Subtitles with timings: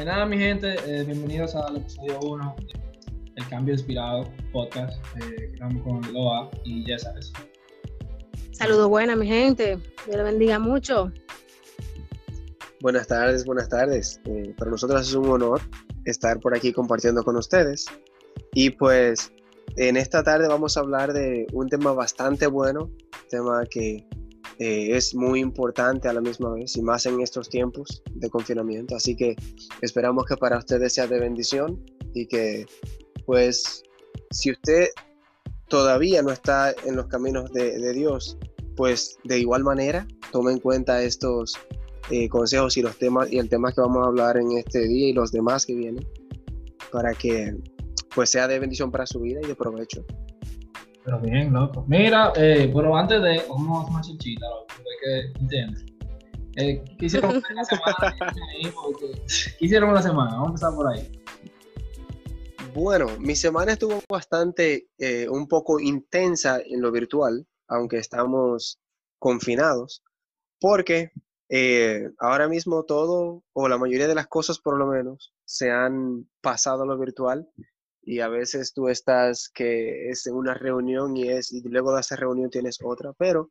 [0.00, 2.56] De nada, mi gente, eh, bienvenidos al episodio 1,
[3.36, 4.98] El Cambio Inspirado podcast.
[5.16, 7.30] Eh, estamos con Loa y Yesares.
[8.50, 9.76] Saludos buenas, mi gente.
[10.06, 11.12] Dios le bendiga mucho.
[12.80, 14.22] Buenas tardes, buenas tardes.
[14.24, 15.60] Eh, para nosotros es un honor
[16.06, 17.84] estar por aquí compartiendo con ustedes.
[18.54, 19.30] Y pues
[19.76, 22.90] en esta tarde vamos a hablar de un tema bastante bueno,
[23.28, 24.06] tema que
[24.60, 28.94] eh, es muy importante a la misma vez y más en estos tiempos de confinamiento.
[28.94, 29.34] Así que
[29.80, 32.66] esperamos que para ustedes sea de bendición y que
[33.24, 33.82] pues
[34.30, 34.88] si usted
[35.68, 38.36] todavía no está en los caminos de, Dios,
[38.76, 41.54] pues de igual manera tome en cuenta estos
[42.10, 45.08] eh, consejos y los temas y el tema que vamos a hablar en este día
[45.08, 46.06] y los demás que vienen
[46.92, 47.56] para que
[48.14, 50.04] pues sea de bendición para su vida y de provecho.
[51.10, 51.84] Pero bien, loco.
[51.88, 54.66] Mira, eh, pero antes de, vamos a una chichita, loco,
[55.02, 55.84] que entiendes.
[56.54, 58.16] Eh, ¿Qué hicieron la semana?
[59.58, 60.30] ¿Qué hicieron la semana?
[60.36, 61.20] Vamos a empezar por ahí.
[62.72, 68.78] Bueno, mi semana estuvo bastante, eh, un poco intensa en lo virtual, aunque estamos
[69.18, 70.04] confinados,
[70.60, 71.10] porque
[71.48, 76.28] eh, ahora mismo todo, o la mayoría de las cosas por lo menos, se han
[76.40, 77.48] pasado a lo virtual
[78.02, 82.00] y a veces tú estás que es en una reunión y es y luego de
[82.00, 83.50] esa reunión tienes otra, pero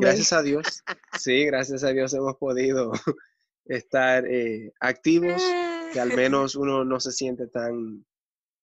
[0.00, 0.82] gracias a Dios,
[1.18, 2.92] sí, gracias a Dios hemos podido
[3.66, 5.42] estar eh, activos,
[5.92, 8.04] que al menos uno no se siente tan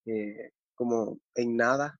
[0.05, 1.99] eh, como en nada.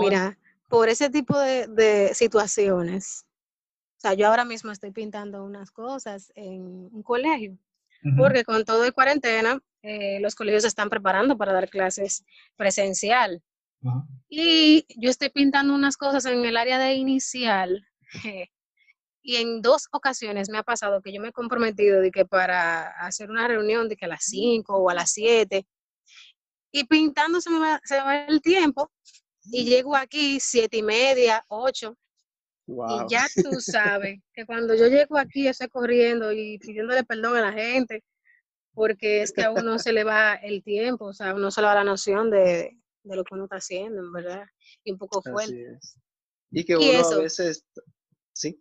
[0.00, 3.24] Mira, por ese tipo de, situaciones,
[3.96, 7.56] o sea, yo ahora mismo estoy pintando unas cosas en un colegio,
[8.16, 12.24] porque con todo el cuarentena, eh, los colegios se están preparando para dar clases
[12.56, 13.42] presencial.
[14.30, 17.86] Y yo estoy pintando unas cosas en el área de inicial.
[19.22, 22.88] y en dos ocasiones me ha pasado que yo me he comprometido de que para
[23.00, 25.66] hacer una reunión de que a las 5 o a las 7
[26.72, 28.90] y pintando se me, va, se va el tiempo
[29.44, 31.96] y llego aquí siete y media, 8
[32.66, 37.42] y ya tú sabes que cuando yo llego aquí estoy corriendo y pidiéndole perdón a
[37.42, 38.02] la gente
[38.74, 41.60] porque es que a uno se le va el tiempo, o sea, a uno se
[41.60, 44.46] le va la noción de, de lo que uno está haciendo, en verdad,
[44.82, 45.78] y un poco fuerte.
[46.50, 47.64] Y que uno a veces,
[48.32, 48.60] sí.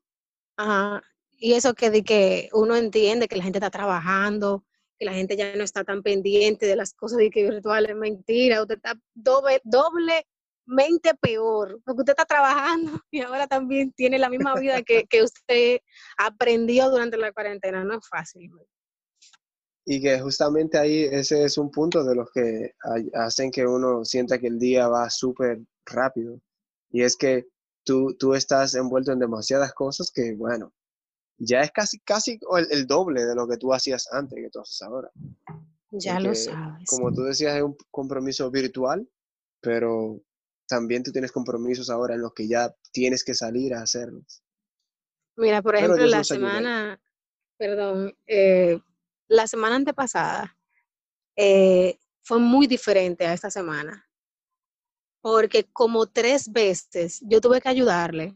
[0.57, 1.02] Ajá,
[1.38, 4.66] y eso que, de que uno entiende que la gente está trabajando,
[4.97, 8.62] que la gente ya no está tan pendiente de las cosas de que virtuales, mentira,
[8.62, 14.56] usted está doble, doblemente peor, porque usted está trabajando y ahora también tiene la misma
[14.56, 15.79] vida que, que usted
[16.18, 18.52] aprendió durante la cuarentena, no es fácil.
[19.85, 22.75] Y que justamente ahí ese es un punto de los que
[23.13, 26.39] hacen que uno sienta que el día va súper rápido.
[26.89, 27.47] Y es que
[27.83, 30.73] tú, tú estás envuelto en demasiadas cosas que, bueno,
[31.38, 32.39] ya es casi, casi
[32.69, 35.11] el, doble de lo que tú hacías antes que tú haces ahora.
[35.91, 36.85] Ya lo sabes.
[36.88, 39.07] Como tú decías, es un compromiso virtual,
[39.61, 40.22] pero
[40.67, 44.43] también tú tienes compromisos ahora en los que ya tienes que salir a hacerlos.
[45.35, 47.01] Mira, por ejemplo, la semana,
[47.57, 48.79] perdón, eh,
[49.28, 50.57] la semana antepasada
[51.35, 54.07] eh, fue muy diferente a esta semana,
[55.22, 58.35] porque como tres veces yo tuve que ayudarle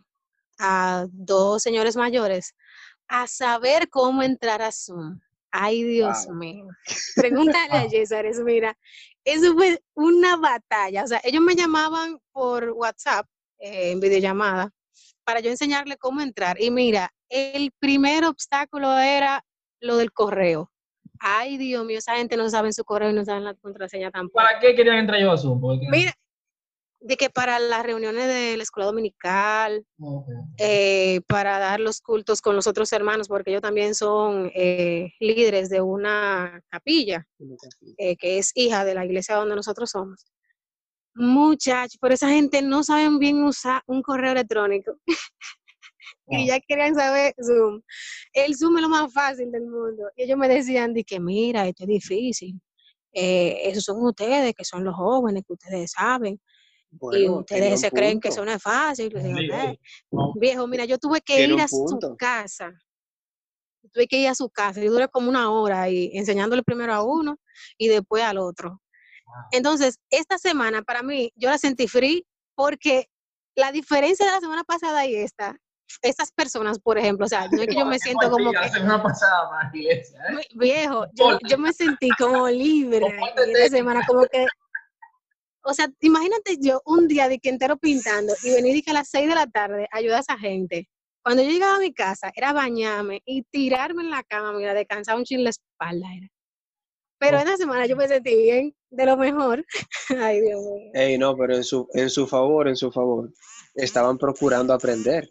[0.59, 2.55] a dos señores mayores
[3.07, 5.19] a saber cómo entrar a Zoom.
[5.51, 6.67] Ay, Dios mío.
[7.15, 8.77] Pregúntale a Yesares, mira,
[9.23, 11.03] eso fue una batalla.
[11.03, 13.25] O sea, ellos me llamaban por WhatsApp
[13.59, 14.71] eh, en videollamada
[15.23, 16.61] para yo enseñarle cómo entrar.
[16.61, 19.43] Y mira, el primer obstáculo era
[19.79, 20.71] lo del correo.
[21.19, 24.43] Ay, Dios mío, esa gente no sabe su correo y no sabe la contraseña tampoco.
[24.43, 25.61] ¿Para qué querían entrar yo a Zoom?
[25.89, 26.13] Mira,
[26.99, 29.85] de que para las reuniones de la escuela dominical,
[30.57, 35.69] eh, para dar los cultos con los otros hermanos, porque ellos también son eh, líderes
[35.69, 37.25] de una capilla,
[37.97, 40.25] eh, que es hija de la iglesia donde nosotros somos.
[41.15, 44.97] Muchachos, pero esa gente no saben bien usar un correo electrónico.
[46.29, 47.81] y ya querían saber Zoom.
[48.33, 50.09] El Zoom es lo más fácil del mundo.
[50.15, 52.59] Y ellos me decían de que, mira, esto es difícil.
[53.13, 56.39] Eh, esos son ustedes, que son los jóvenes, que ustedes saben.
[57.13, 59.13] y ustedes se creen que eso no es fácil.
[60.35, 62.71] Viejo, mira, yo tuve que ir a su casa.
[63.91, 64.81] Tuve que ir a su casa.
[64.81, 67.37] Yo duré como una hora ahí enseñándole primero a uno
[67.77, 68.81] y después al otro.
[69.51, 72.25] Entonces, esta semana para mí, yo la sentí free
[72.55, 73.09] porque
[73.55, 75.57] la diferencia de la semana pasada y esta
[76.01, 78.69] estas personas, por ejemplo, o sea, no es que yo me siento como que...
[78.69, 80.03] semana pasada, ¿eh?
[80.55, 83.05] Viejo, yo, yo, me sentí como libre
[83.47, 84.45] esta semana, como que...
[85.63, 88.93] O sea, imagínate yo un día de que entero pintando y venir y que a
[88.93, 90.87] las 6 de la tarde ayuda a esa gente
[91.23, 95.17] Cuando yo llegaba a mi casa, era bañarme y tirarme en la cama, mira, descansar
[95.17, 96.07] un chin la espalda.
[96.15, 96.27] Era.
[97.19, 99.65] Pero en la semana yo me sentí bien, de lo mejor.
[100.17, 100.91] Ay, Dios mío.
[100.93, 103.31] Ey, no, pero en su, en su favor, en su favor,
[103.75, 105.29] estaban procurando aprender.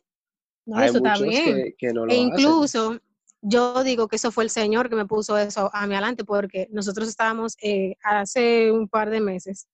[0.66, 1.74] No, eso está bien.
[1.78, 3.00] Que, no lo e incluso
[3.40, 6.68] yo digo que eso fue el Señor que me puso eso a mí adelante, porque
[6.70, 9.68] nosotros estábamos eh, hace un par de meses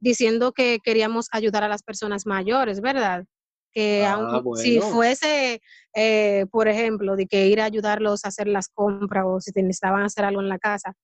[0.00, 3.24] diciendo que queríamos ayudar a las personas mayores, ¿verdad?
[3.72, 5.60] Que ah, si fuese,
[5.94, 10.04] eh, por ejemplo, de que ir a ayudarlos a hacer las compras o si necesitaban
[10.04, 10.94] hacer algo en la casa,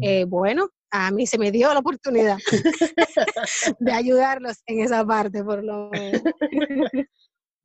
[0.00, 2.38] eh, bueno, a mí se me dio la oportunidad
[3.78, 6.22] de ayudarlos en esa parte, por lo menos.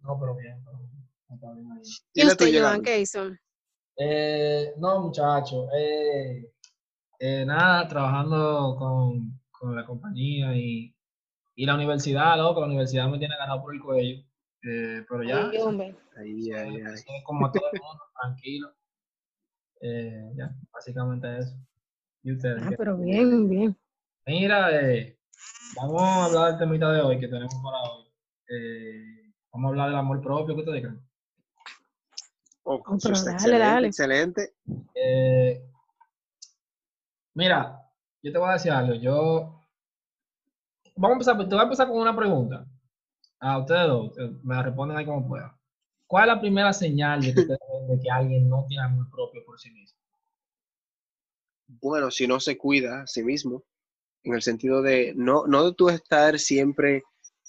[0.01, 0.61] no, pero bien.
[2.13, 3.29] ¿Y usted, Joan, qué hizo?
[3.97, 5.67] Eh, no, muchacho.
[5.77, 6.51] Eh,
[7.19, 10.95] eh, nada, trabajando con, con, la compañía y,
[11.55, 12.61] y la universidad, loco.
[12.61, 14.23] La universidad me tiene ganado por el cuello.
[14.61, 15.49] pero ya.
[16.17, 17.23] Ahí, ahí, ahí.
[17.23, 18.73] Como todo el mundo, tranquilo.
[20.35, 21.55] ya, básicamente eso.
[22.23, 22.63] ¿Y ustedes?
[22.63, 23.77] Ah, pero bien, bien.
[24.25, 24.69] Mira,
[25.75, 28.05] vamos a hablar del temita de hoy que tenemos para hoy.
[29.51, 31.08] vamos a hablar del amor propio, ¿qué te digan?
[32.71, 33.87] Oh, dale, dale.
[33.87, 34.53] Excelente.
[34.93, 35.59] Eh,
[37.33, 37.81] mira,
[38.21, 38.93] yo te voy a decir algo.
[38.93, 39.59] Yo.
[40.95, 42.67] Vamos a empezar, te voy a empezar con una pregunta.
[43.39, 44.11] A ustedes dos,
[44.43, 45.51] me la responden ahí como puedan.
[46.05, 49.59] ¿Cuál es la primera señal de que, de que alguien no tiene amor propio por
[49.59, 49.97] sí mismo?
[51.65, 53.63] Bueno, si no se cuida a sí mismo,
[54.21, 57.01] en el sentido de no, no de tú estar siempre,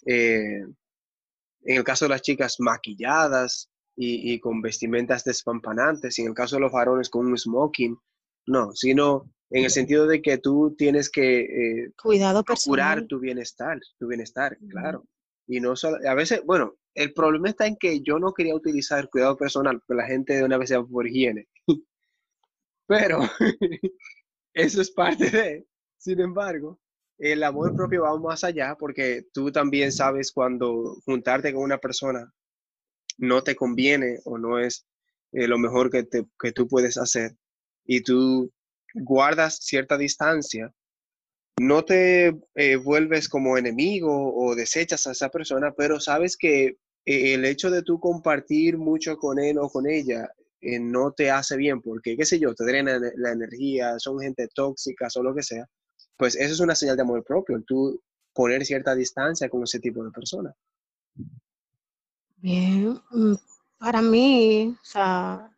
[0.06, 3.69] eh, en el caso de las chicas, maquilladas,
[4.02, 7.98] y, con vestimentas despampanantes, y en el caso de los varones con un smoking,
[8.46, 13.78] no, sino en el sentido de que tú tienes que eh, Cuidado curar tu bienestar,
[13.98, 15.04] tu bienestar, claro.
[15.46, 19.10] Y no solo, a veces, bueno, el problema está en que yo no quería utilizar
[19.10, 21.48] cuidado personal, porque la gente de una vez se va por higiene.
[22.86, 23.20] Pero
[24.54, 25.66] eso es parte de,
[25.98, 26.80] sin embargo,
[27.18, 32.32] el amor propio va más allá porque tú también sabes cuando juntarte con una persona
[33.20, 34.86] no te conviene o no es
[35.32, 37.36] eh, lo mejor que, te, que tú puedes hacer
[37.84, 38.50] y tú
[38.94, 40.72] guardas cierta distancia,
[41.60, 46.64] no te eh, vuelves como enemigo o desechas a esa persona, pero sabes que
[47.04, 50.28] eh, el hecho de tú compartir mucho con él o con ella
[50.62, 55.08] no te hace bien porque, qué sé yo, te drena la energía, son gente tóxica
[55.14, 55.66] o lo que sea,
[56.18, 57.98] pues eso es una señal de amor propio, tú
[58.34, 60.54] poner cierta distancia con ese tipo de personas.
[62.42, 63.34] Bien, mm,
[63.78, 65.54] para mí, o sea,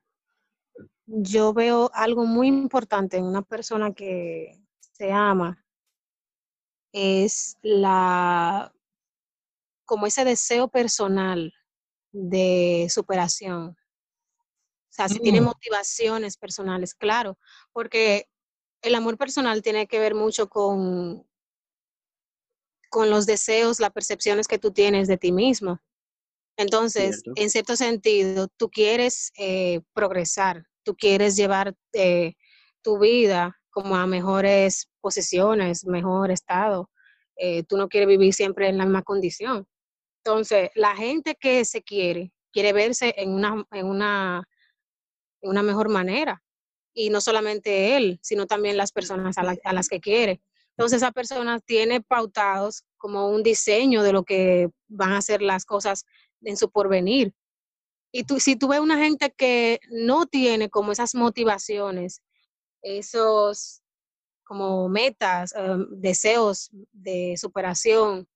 [1.06, 5.64] yo veo algo muy importante en una persona que se ama,
[6.92, 8.74] es la,
[9.84, 11.54] como ese deseo personal
[12.10, 13.68] de superación.
[13.70, 15.44] O sea, si tiene mm.
[15.44, 17.38] motivaciones personales, claro,
[17.72, 18.28] porque
[18.82, 21.24] el amor personal tiene que ver mucho con,
[22.90, 25.80] con los deseos, las percepciones que tú tienes de ti mismo.
[26.56, 32.34] Entonces, en cierto sentido, tú quieres eh, progresar, tú quieres llevar eh,
[32.82, 36.90] tu vida como a mejores posiciones, mejor estado.
[37.36, 39.66] Eh, tú no quieres vivir siempre en la misma condición.
[40.24, 44.46] Entonces, la gente que se quiere, quiere verse en una, en una,
[45.40, 46.42] en una mejor manera.
[46.94, 50.42] Y no solamente él, sino también las personas a, a las que quiere.
[50.76, 55.64] Entonces, esa persona tiene pautados como un diseño de lo que van a ser las
[55.64, 56.04] cosas
[56.44, 57.34] en su porvenir.
[58.12, 62.22] Y tú, si tú ves una gente que no tiene como esas motivaciones,
[62.82, 63.82] esos
[64.44, 68.28] como metas, em, deseos de superación,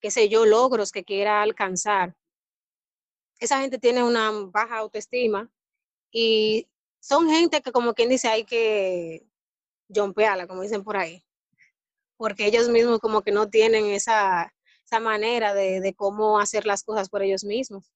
[0.00, 2.16] qué sé yo, logros que quiera alcanzar,
[3.40, 5.50] esa gente tiene una baja autoestima
[6.10, 6.68] y
[7.00, 9.26] son gente que como quien dice hay que
[9.88, 11.24] jumpearla, como dicen por ahí,
[12.16, 14.54] porque ellos mismos como que no tienen esa,
[14.90, 17.92] esa manera de, cómo hacer las cosas por ellos mismos.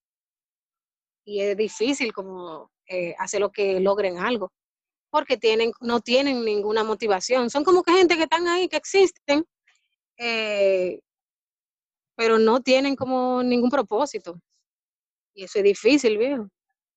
[1.27, 4.53] Y es difícil como eh, hacer lo que logren algo,
[5.11, 7.51] porque tienen, no tienen ninguna motivación.
[7.51, 9.45] Son como que gente que están ahí, que existen,
[10.19, 11.01] eh,
[12.17, 14.39] pero no tienen como ningún propósito.
[15.35, 16.49] Y eso es difícil, viejo.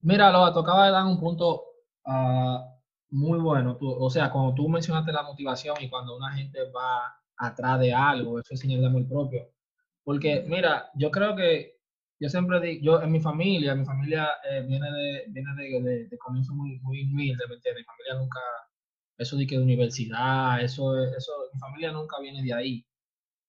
[0.01, 1.63] Mira, lo tocaba de dar un punto
[2.05, 2.63] ah,
[3.09, 3.75] muy bueno.
[3.81, 8.39] o sea, cuando tú mencionaste la motivación y cuando una gente va atrás de algo,
[8.39, 9.56] eso es señal de amor propio.
[10.07, 11.73] Porque, mira, yo creo que
[12.17, 16.17] yo siempre digo, yo en mi familia, mi familia eh, viene, de, viene de, de,
[16.17, 17.81] comienzo muy, muy humilde, ¿me entiendes?
[17.81, 18.39] Mi familia nunca,
[19.17, 22.85] eso de que de universidad, eso, eso, mi familia nunca viene de ahí.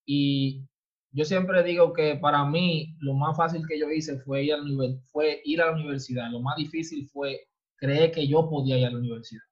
[0.04, 0.66] Y
[1.12, 5.00] yo siempre digo que para mí lo más fácil que yo hice fue ir, nivel,
[5.12, 6.28] fue ir a la universidad.
[6.32, 7.40] Lo más difícil fue
[7.76, 9.42] creer que yo podía ir a la universidad.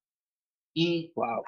[0.79, 1.41] Y ¿para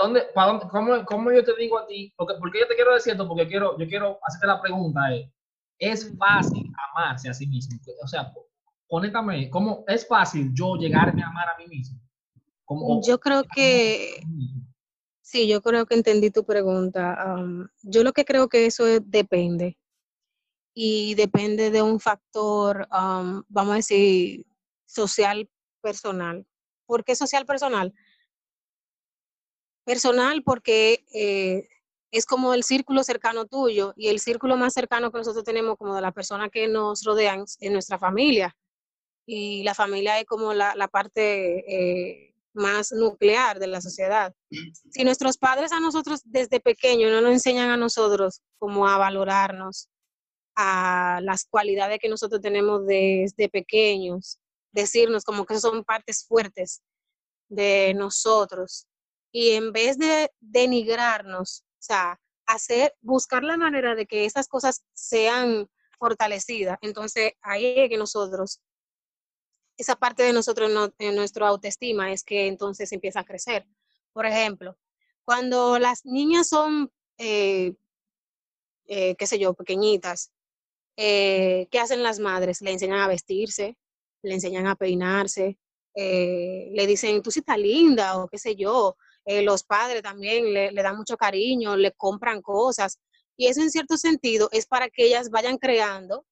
[0.00, 2.12] dónde, para dónde cómo, cómo, yo te digo a ti?
[2.16, 5.14] Porque, porque yo te quiero decir esto, porque quiero, yo quiero hacerte la pregunta.
[5.14, 5.30] Es,
[5.78, 7.78] ¿Es fácil amarse a sí mismo?
[8.02, 8.34] O sea,
[8.88, 12.00] honestamente, ¿cómo es fácil yo llegarme a amar a mí mismo?
[13.06, 14.20] yo creo que...
[15.22, 17.36] Sí, yo creo que entendí tu pregunta.
[17.82, 19.78] yo lo que creo que eso depende.
[20.74, 24.44] Y depende de un factor, vamos a decir,
[24.84, 25.48] social
[25.80, 26.44] personal.
[26.86, 27.94] ¿Por qué social personal?
[29.84, 31.68] Personal porque eh,
[32.10, 35.94] es como el círculo cercano tuyo y el círculo más cercano que nosotros tenemos como
[35.94, 38.56] de las personas que nos rodean es nuestra familia.
[39.26, 44.34] Y la familia es como la, la parte eh, más nuclear de la sociedad.
[44.90, 49.88] Si nuestros padres a nosotros desde pequeños no nos enseñan a nosotros como a valorarnos,
[50.56, 54.38] a las cualidades que nosotros tenemos desde pequeños,
[54.72, 56.80] decirnos como que son partes fuertes
[57.48, 58.86] de nosotros.
[59.34, 64.84] Y en vez de denigrarnos, o sea, hacer, buscar la manera de que esas cosas
[64.92, 68.60] sean fortalecidas, entonces ahí es que nosotros
[69.76, 73.66] esa parte de nosotros, en nuestro autoestima, es que entonces empieza a crecer.
[74.12, 74.76] Por ejemplo,
[75.24, 77.74] cuando las niñas son, eh,
[78.86, 80.30] eh, qué sé yo, pequeñitas,
[80.96, 82.62] eh, ¿qué hacen las madres?
[82.62, 83.76] Le enseñan a vestirse,
[84.22, 85.58] le enseñan a peinarse,
[85.96, 88.96] le dicen, tú sí estás linda o qué sé yo.
[89.26, 93.00] Los padres también le, dan mucho cariño, le compran cosas.
[93.36, 96.24] Y eso en cierto sentido es para que ellas vayan creando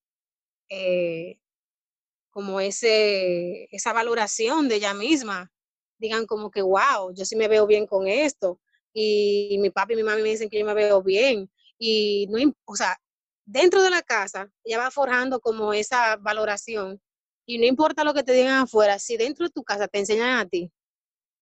[2.30, 5.52] como ese, esa valoración de ella misma.
[5.98, 8.58] Digan como que, wow, yo sí me veo bien con esto.
[8.92, 11.50] Y mi papá y mi mamá me dicen que yo me veo bien.
[11.78, 12.98] Y no, o sea,
[13.44, 17.00] dentro de la casa, ella va forjando como esa valoración.
[17.46, 20.38] Y no importa lo que te digan afuera, si dentro de tu casa te enseñan
[20.38, 20.72] a ti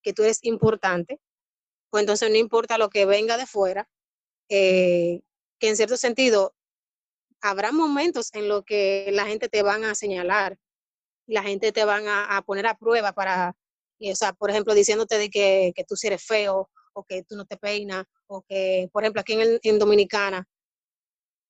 [0.02, 1.20] que tú eres importante,
[1.90, 3.88] pues entonces no importa lo que venga de fuera,
[4.48, 5.20] eh,
[5.58, 6.54] que en cierto sentido
[7.40, 10.58] habrá momentos en los que la gente te van a señalar
[11.30, 13.54] la gente te van a, poner a prueba para,
[14.00, 17.36] o sea, por ejemplo, diciéndote de que, que tú si eres feo o que tú
[17.36, 20.46] no te peinas o que, por ejemplo, aquí en, en Dominicana,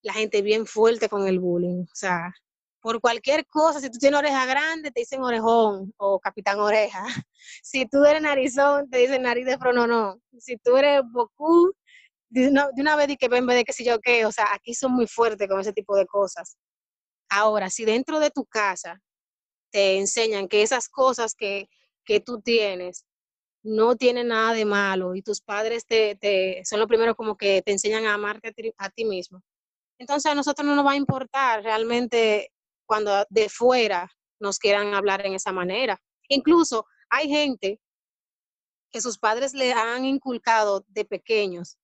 [0.02, 2.32] la gente bien fuerte con el bullying, o sea,
[2.80, 7.04] por cualquier cosa, si tú tienes oreja grande, te dicen orejón o capitán oreja.
[7.62, 10.20] Si tú eres narizón, te dicen nariz de no.
[10.38, 11.72] Si tú eres bocú,
[12.28, 14.25] de una, vez di que ven, de que si yo qué.
[14.26, 16.56] O sea, aquí son muy fuertes con ese tipo de cosas.
[17.28, 19.00] Ahora, si dentro de tu casa
[19.70, 21.68] te enseñan que esas cosas que,
[22.04, 23.04] que tú tienes
[23.62, 27.62] no tienen nada de malo y tus padres te, te son los primeros como que
[27.62, 29.42] te enseñan a amarte a ti, mismo.
[29.99, 32.50] Entonces a nosotros no nos va a importar realmente
[32.90, 36.02] cuando de fuera nos quieran hablar en esa manera.
[36.26, 37.80] Incluso hay gente
[38.90, 41.78] que sus padres le han inculcado de pequeños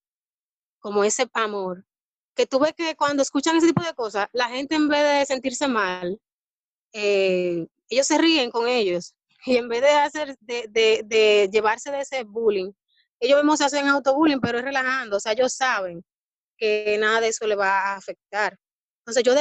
[0.81, 1.87] como ese amor,
[2.35, 5.27] que tú ves que cuando escuchan ese tipo de cosas, la gente en vez de
[5.27, 6.21] sentirse mal,
[6.93, 12.25] eh, ellos se ríen con ellos y en vez de hacer, de, llevarse de ese
[12.25, 12.73] bullying,
[13.21, 16.05] ellos mismos se hacen autobullying, pero es relajando, o sea, ellos saben
[16.59, 18.59] que nada de eso le va a afectar.
[19.07, 19.35] Entonces yo,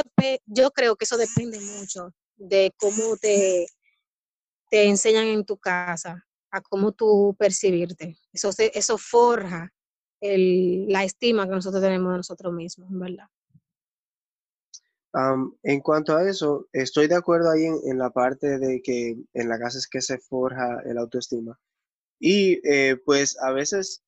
[0.45, 3.65] yo creo que eso depende mucho de cómo te,
[4.69, 8.19] te enseñan en tu casa, a cómo tú percibirte.
[8.31, 9.73] Eso, eso forja
[10.21, 13.27] la estima que nosotros tenemos de nosotros mismos, ¿verdad?
[15.63, 19.57] en cuanto a eso, estoy de acuerdo ahí en, la parte de que en la
[19.57, 21.57] casa es que se forja el autoestima.
[22.19, 24.03] Y eh, pues a veces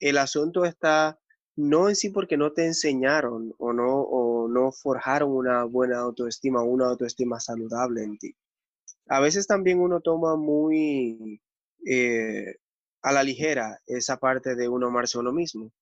[0.00, 1.20] el asunto está
[1.56, 6.62] no en sí porque no te enseñaron o no, o no forjaron una buena autoestima,
[6.62, 8.34] una autoestima saludable en ti.
[9.08, 11.40] A veces también uno toma muy
[11.86, 12.56] eh,
[13.02, 15.72] a la ligera esa parte de uno amarse a uno mismo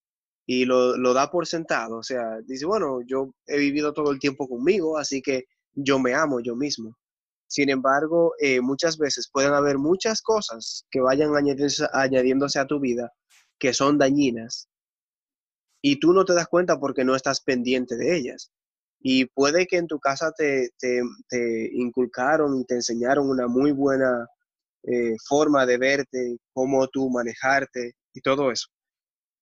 [0.47, 1.99] y lo, lo, da por sentado.
[1.99, 6.15] O sea, dice, bueno, yo he vivido todo el tiempo conmigo, así que yo me
[6.15, 6.97] amo yo mismo.
[7.47, 12.81] Sin embargo, eh, muchas veces pueden haber muchas cosas que vayan añadiéndose, añadiéndose, a tu
[12.81, 13.13] vida
[13.59, 14.69] que son dañinas
[15.83, 18.51] y tú no te das cuenta porque no estás pendiente de ellas.
[19.03, 23.73] Y puede que en tu casa te, te, te inculcaron y te enseñaron una muy
[23.73, 24.27] buena
[24.83, 28.69] eh, forma de verte, cómo tú manejarte y todo eso.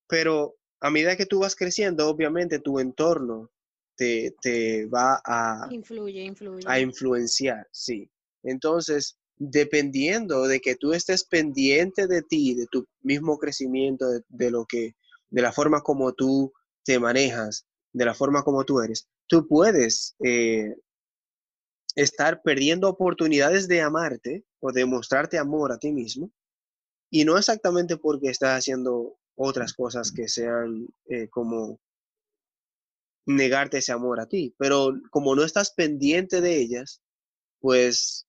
[0.08, 3.50] Pero a medida que tú vas creciendo, obviamente tu entorno
[3.96, 5.68] te, va a,
[6.66, 8.08] a influenciar, sí.
[8.44, 14.64] Entonces, dependiendo de que tú estés pendiente de ti, de tu mismo crecimiento, de, lo
[14.66, 14.94] que,
[15.30, 16.52] de la forma como tú
[16.84, 20.74] te manejas, de la forma como tú eres, tú puedes eh,
[21.94, 26.30] estar perdiendo oportunidades de amarte o de mostrarte amor a ti mismo,
[27.10, 31.80] y no exactamente porque estás haciendo otras cosas que sean eh, como
[33.26, 37.02] negarte ese amor a ti, pero como no estás pendiente de ellas,
[37.60, 38.26] pues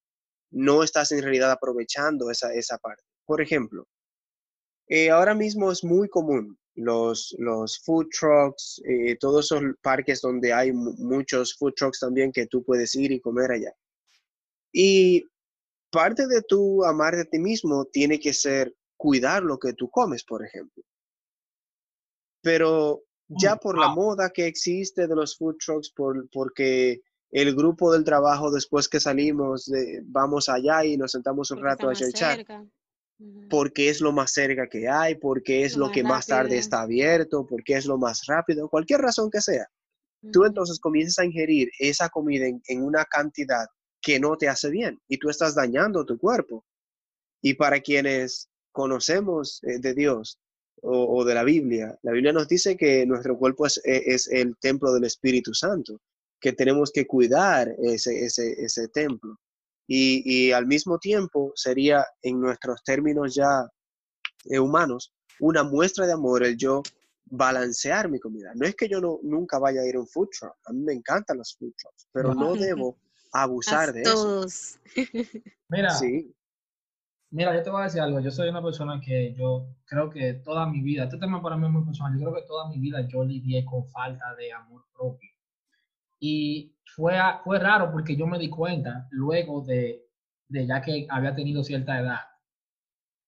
[0.51, 3.03] no estás en realidad aprovechando esa, esa parte.
[3.25, 3.87] Por ejemplo,
[4.87, 10.53] eh, ahora mismo es muy común los, los food trucks, eh, todos esos parques donde
[10.53, 13.73] hay muchos food trucks también que tú puedes ir y comer allá.
[14.71, 15.25] Y
[15.91, 20.23] parte de tu amar de ti mismo tiene que ser cuidar lo que tú comes,
[20.23, 20.83] por ejemplo.
[22.41, 27.91] Pero ya por la moda que existe de los food trucks, por, porque el grupo
[27.91, 29.69] del trabajo después que salimos,
[30.05, 31.93] vamos allá y nos sentamos un rato a
[33.49, 37.45] porque es lo más cerca que hay, porque es lo, que más tarde está abierto,
[37.45, 39.67] porque es lo más rápido, cualquier razón que sea.
[40.31, 43.67] Tú entonces comienzas a ingerir esa comida en, una cantidad
[44.01, 46.65] que no te hace bien y tú estás dañando tu cuerpo.
[47.41, 50.39] Y para quienes conocemos eh, de Dios
[50.81, 54.57] o, de la Biblia, la Biblia nos dice que nuestro cuerpo es, e, es el
[54.57, 55.99] templo del Espíritu Santo,
[56.39, 59.37] que tenemos que cuidar ese, ese, ese templo.
[59.91, 63.67] Y, y, al mismo tiempo sería, en nuestros términos ya
[64.45, 66.83] eh, humanos, una muestra de amor el yo
[67.25, 68.51] balancear mi comida.
[68.53, 70.81] No es que yo no, nunca vaya a ir a un food truck, a mí
[70.81, 72.97] me encantan los food trucks, pero no debo
[73.33, 74.45] abusar de todos.
[74.45, 74.79] eso.
[75.69, 76.35] Mira, sí.
[77.31, 78.19] Mira, yo te voy a decir algo.
[78.19, 81.65] Yo soy una persona que yo creo que toda mi vida, este tema para mí
[81.65, 84.85] es muy personal, yo creo que toda mi vida yo lidié con falta de amor
[84.93, 85.29] propio.
[86.19, 90.05] Y fue, fue raro porque yo me di cuenta luego de,
[90.47, 92.19] de ya que había tenido cierta edad.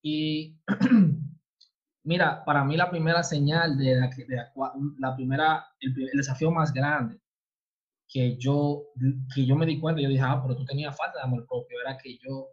[0.01, 0.59] Y
[2.03, 4.37] mira, para mí la primera señal de la, de
[4.97, 7.19] la, primera, el, desafío más grande
[8.07, 8.83] que yo,
[9.33, 11.79] que yo me di cuenta, yo dije, ah, pero tú tenías falta de amor propio,
[11.79, 12.49] era que yo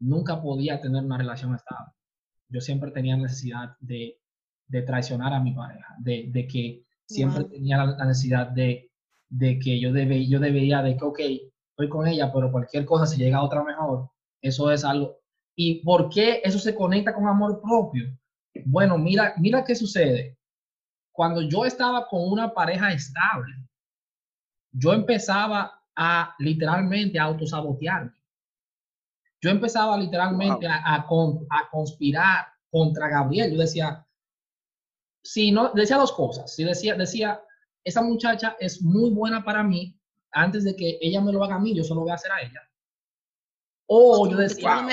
[0.00, 1.92] nunca podía tener una relación estable.
[2.48, 4.20] Yo siempre tenía necesidad de,
[4.66, 8.85] de traicionar a mi pareja, de, de que siempre tenía la, necesidad de,
[9.28, 11.20] de que yo, debe, yo debería de que, ok,
[11.70, 14.10] estoy con ella, pero cualquier cosa, si llega a otra mejor,
[14.40, 15.18] eso es algo.
[15.54, 18.04] ¿Y por qué eso se conecta con amor propio?
[18.64, 20.38] Bueno, mira, mira qué sucede.
[21.12, 23.54] Cuando yo estaba con una pareja estable,
[24.72, 28.12] yo empezaba a literalmente a autosabotearme
[29.40, 31.06] yo empezaba literalmente a, a,
[31.70, 33.52] conspirar contra Gabriel.
[33.52, 34.04] Yo decía,
[35.22, 36.54] si no, decía dos cosas.
[36.54, 37.40] Si decía, decía,
[37.86, 39.98] esa muchacha es muy buena para mí,
[40.32, 42.42] antes de que ella me lo haga a mí, yo solo voy a hacer a
[42.42, 42.60] ella.
[43.86, 44.84] O yo decía,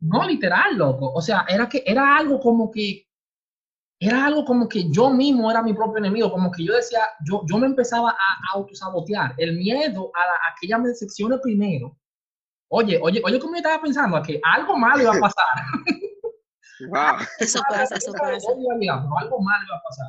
[0.00, 1.12] no, literal, loco.
[1.12, 3.06] O sea, era que era algo como que
[4.00, 7.42] era algo como que yo mismo era mi propio enemigo, como que yo decía, yo,
[7.46, 9.34] yo me empezaba a autosabotear.
[9.38, 11.96] El miedo a, a que ella me decepcione primero
[12.68, 15.46] Oye, oye, oye, como yo estaba pensando que algo malo iba a pasar.
[16.88, 17.26] Wow.
[17.38, 18.48] Eso pasa, eso pasa.
[18.50, 20.06] algo malo iba a pasar.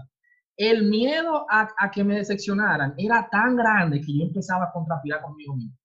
[0.57, 5.21] El miedo a, a, que me decepcionaran era tan grande que yo empezaba a contrapirar
[5.21, 5.77] conmigo mismo.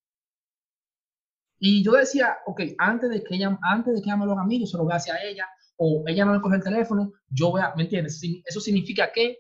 [1.59, 4.43] Y yo decía, ok, antes de que ella, antes de que ella me lo haga
[4.43, 6.57] a mí, yo se lo voy a hacer a ella, o ella no me coge
[6.57, 8.21] el teléfono, yo voy a, ¿me entiendes?
[8.45, 9.39] Eso significa que,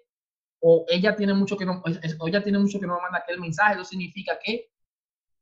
[0.60, 1.82] o ella tiene mucho que no,
[2.20, 4.72] o ella tiene mucho que no me manda aquel mensaje, eso significa que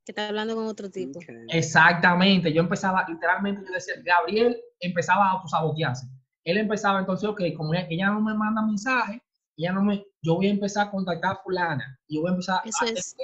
[0.05, 1.21] que está hablando con otro tipo.
[1.49, 6.07] Exactamente, yo empezaba, literalmente, yo decía, Gabriel empezaba a autosabotearse.
[6.45, 9.23] Él empezaba entonces, ok, como ella, no me manda mensaje,
[9.57, 12.33] ella no me, yo voy a empezar a contactar a fulana, y yo voy a
[12.33, 13.17] empezar eso a es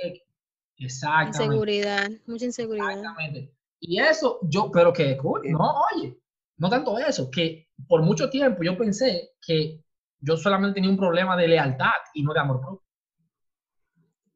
[0.78, 1.44] Exactamente.
[1.44, 2.98] Inseguridad, mucha inseguridad.
[2.98, 3.54] Exactamente.
[3.80, 6.18] Y eso, yo, pero que, no, oye,
[6.58, 9.82] no tanto eso, que por mucho tiempo yo pensé que
[10.20, 12.82] yo solamente tenía un problema de lealtad y no de amor propio.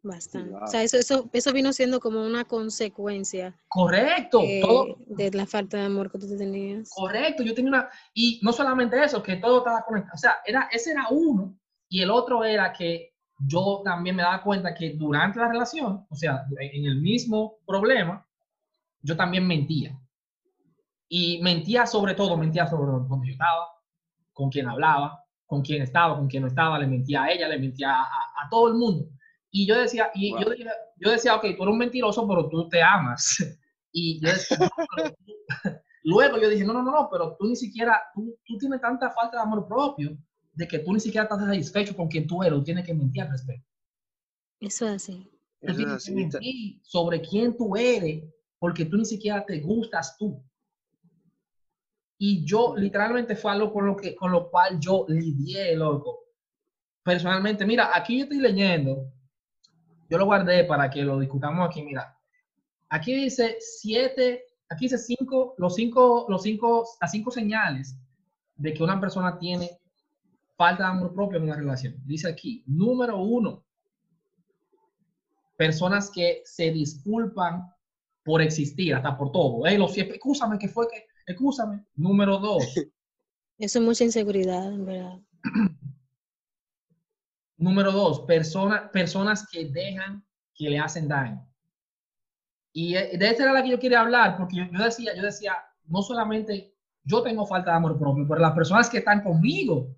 [0.02, 0.54] Bastante.
[0.54, 3.54] O sea, eso, eso, eso vino siendo como una consecuencia.
[3.68, 4.40] Correcto.
[4.40, 6.88] De la falta de amor que tú tenías.
[6.90, 7.42] Correcto.
[7.42, 7.90] Yo tenía una.
[8.14, 10.14] Y no solamente eso, que todo estaba conectado.
[10.14, 11.54] O sea, era, ese era uno.
[11.90, 16.14] Y el otro era que yo también me daba cuenta que durante la relación, o
[16.14, 18.24] sea, en el mismo problema,
[19.02, 19.98] yo también mentía.
[21.08, 23.66] Y mentía sobre todo, mentía sobre dónde yo estaba,
[24.32, 27.58] con quién hablaba, con quién estaba, con quién no estaba, le mentía a ella, le
[27.58, 29.08] mentía a, a todo el mundo.
[29.50, 30.46] Y yo decía, y yo,
[30.96, 33.36] yo, decía, ok, tú eres un mentiroso, pero tú te amas.
[33.92, 34.56] Y yo decía,
[36.04, 39.10] luego yo dije, no, no, no, no, pero tú ni siquiera, tú, tú tienes tanta
[39.10, 40.16] falta de amor propio
[40.52, 43.22] de que tú ni siquiera estás satisfecho con quien tú eres, tú tienes que mentir
[43.22, 43.66] al respecto.
[44.60, 45.30] Eso es así.
[45.60, 48.24] Tú tienes que mentir sobre quién tú eres,
[48.58, 50.42] porque tú ni siquiera te gustas tú.
[52.18, 56.20] Y yo literalmente fue algo con lo, que, con lo cual yo lidié, loco
[57.02, 59.12] personalmente, mira, aquí yo estoy leyendo,
[60.08, 62.16] yo lo guardé para que lo discutamos aquí, mira,
[62.88, 67.96] aquí dice siete, aquí dice cinco, los cinco, los cinco, las cinco señales
[68.56, 69.70] de que una persona tiene
[70.60, 71.96] falta de amor propio en una relación.
[72.04, 73.64] Dice aquí, número uno,
[75.56, 77.72] personas que se disculpan
[78.22, 79.62] por existir, hasta por todo.
[79.64, 81.86] Hey, los excúsame, que fue que, excúsame.
[81.94, 82.62] Número dos.
[83.58, 85.18] Eso es mucha inseguridad, en verdad.
[87.56, 90.22] Número dos, personas que dejan
[90.54, 91.42] que le hacen daño.
[92.74, 95.54] Y de esta era la que yo quería hablar, porque yo, yo, decía, yo decía,
[95.86, 99.96] no solamente yo tengo falta de amor propio, pero las personas que están conmigo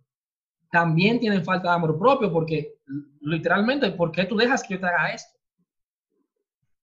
[0.72, 2.78] también tienen falta de amor propio, porque
[3.20, 5.38] literalmente, ¿por qué tú dejas que yo te haga esto?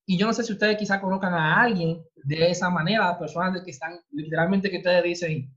[0.05, 3.63] Y yo no sé si ustedes quizá conozcan a alguien de esa manera, personas de
[3.63, 5.51] que están literalmente que ustedes dicen,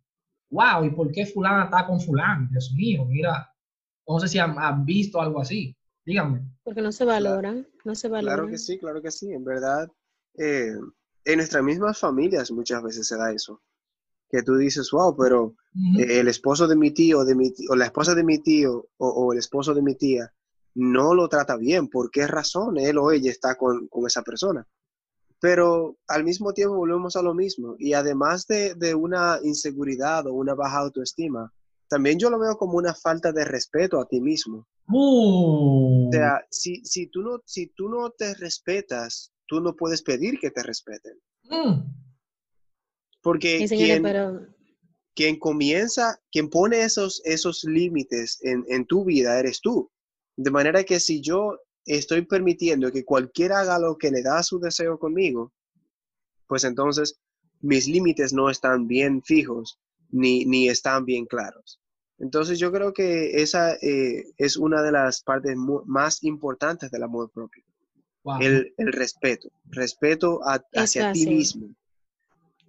[0.48, 2.48] wow, ¿y por qué fulana está con fulano?
[2.50, 3.52] Dios mío, mira,
[4.08, 5.76] no sé si han, visto algo así.
[6.02, 6.42] Díganme.
[6.64, 8.38] Porque no se valoran, no se valoran.
[8.38, 9.30] Claro que sí, claro que sí.
[9.30, 9.90] En verdad,
[10.38, 10.72] eh,
[11.26, 13.60] en nuestras mismas familias muchas veces se da eso.
[14.32, 15.54] Que tú dices, wow, pero
[15.98, 19.32] eh, el esposo de mi tío, de mi o la esposa de mi tío, o,
[19.34, 20.32] el esposo de mi tía,
[20.74, 21.88] no lo trata bien.
[21.88, 24.66] ¿Por qué razón él o ella está con, esa persona?
[25.38, 27.76] Pero al mismo tiempo volvemos a lo mismo.
[27.78, 31.52] Y además de, una inseguridad o una baja autoestima,
[31.88, 34.66] también yo lo veo como una falta de respeto a ti mismo.
[34.88, 36.08] Uh.
[36.08, 40.38] O sea, si, si, tú no, si tú no te respetas, tú no puedes pedir
[40.40, 41.20] que te respeten.
[41.50, 42.02] Mm.
[43.22, 43.66] Porque
[45.14, 49.90] quien, comienza, quien pone esos, esos límites en, en tu vida eres tú.
[50.36, 54.58] De manera que si yo estoy permitiendo que cualquiera haga lo que le da su
[54.58, 55.52] deseo conmigo,
[56.46, 57.18] pues entonces
[57.60, 59.78] mis límites no están bien fijos
[60.10, 61.80] ni, ni están bien claros.
[62.18, 67.30] Entonces yo creo que esa eh, es una de las partes más importantes del amor
[67.32, 67.64] propio.
[68.40, 70.40] El, el, respeto, respeto
[70.74, 71.74] hacia ti mismo.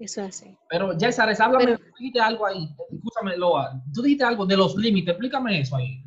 [0.04, 0.58] Eso hace.
[0.70, 4.76] Pero ya sabes, háblame, tú dijiste algo ahí, escúchame Loa, tú dijiste algo de los
[4.76, 6.04] límites, explícame eso ahí.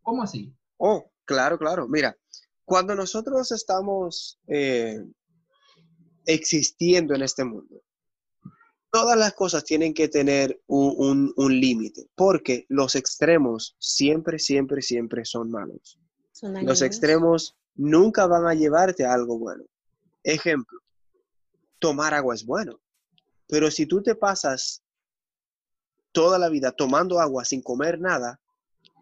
[0.00, 0.56] ¿Cómo así?
[0.78, 1.86] Oh, claro, claro.
[1.86, 2.16] Mira,
[2.64, 5.04] cuando nosotros estamos eh,
[6.24, 7.82] existiendo en este mundo,
[8.90, 15.50] todas las cosas tienen que tener un, límite, porque los extremos siempre, siempre, siempre son
[15.50, 15.98] malos.
[16.40, 19.64] los extremos nunca van a llevarte a algo bueno.
[20.22, 20.80] Ejemplo,
[21.78, 22.80] tomar agua es bueno,
[23.46, 24.82] pero si tú te pasas
[26.12, 28.40] toda la vida tomando agua sin comer nada,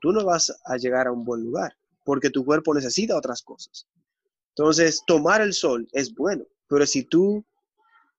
[0.01, 3.87] tú no vas a llegar a un buen lugar porque tu cuerpo necesita otras cosas.
[4.51, 7.45] Entonces, tomar el sol es bueno, pero si tú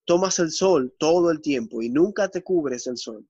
[0.05, 3.25] tomas el sol todo el tiempo y nunca te cubres el sol,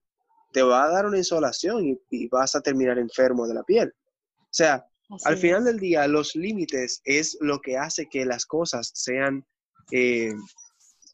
[0.52, 3.94] te va a dar una insolación y, vas a terminar enfermo de la piel.
[4.40, 4.86] O sea,
[5.24, 9.46] al final del día, los límites es lo que hace que las cosas sean
[9.92, 10.32] eh,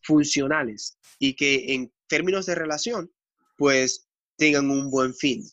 [0.03, 3.11] funcionales y que en términos de relación,
[3.57, 5.45] pues tengan un buen fin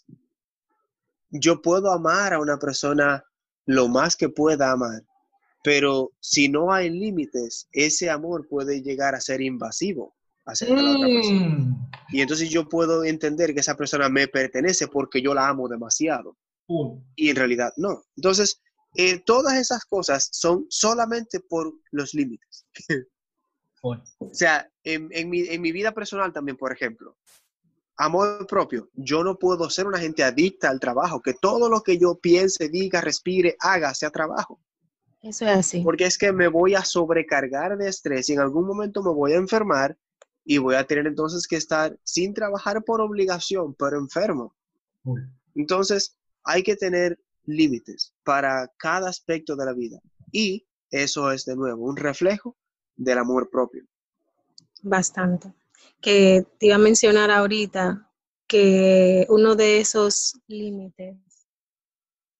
[1.31, 3.23] yo puedo amar a una persona
[3.65, 5.03] lo más que pueda amar,
[5.63, 11.07] pero si no hay límites, ese amor puede llegar a ser invasivo hacia la otra
[11.07, 11.47] persona.
[11.47, 11.89] Mm.
[12.09, 16.38] Y entonces yo puedo entender que esa persona me pertenece porque yo la amo demasiado.
[17.15, 18.03] Y en realidad no.
[18.15, 18.62] Entonces,
[18.95, 22.65] eh, todas esas cosas son solamente por los límites.
[23.81, 27.17] o sea, en, mi, en mi vida personal también, por ejemplo,
[27.97, 28.89] amor propio.
[28.93, 32.69] Yo no puedo ser una gente adicta al trabajo, que todo lo que yo piense,
[32.69, 34.59] diga, respire, haga sea trabajo.
[35.21, 35.81] Eso es así.
[35.81, 39.33] Porque es que me voy a sobrecargar de estrés y en algún momento me voy
[39.33, 39.97] a enfermar
[40.45, 44.55] y voy a tener entonces que estar sin trabajar por obligación, pero enfermo.
[45.55, 49.99] Entonces, hay que tener límites para cada aspecto de la vida.
[50.31, 52.55] Y eso es de nuevo un reflejo
[52.99, 53.83] del amor propio.
[54.81, 55.53] Bastante
[56.01, 58.09] que te iba a mencionar ahorita,
[58.47, 61.17] que uno de esos límites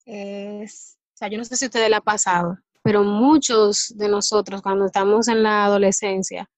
[0.06, 4.10] es, o sea, yo no sé si a ustedes le ha pasado, pero muchos de
[4.10, 6.50] nosotros cuando estamos en la adolescencia,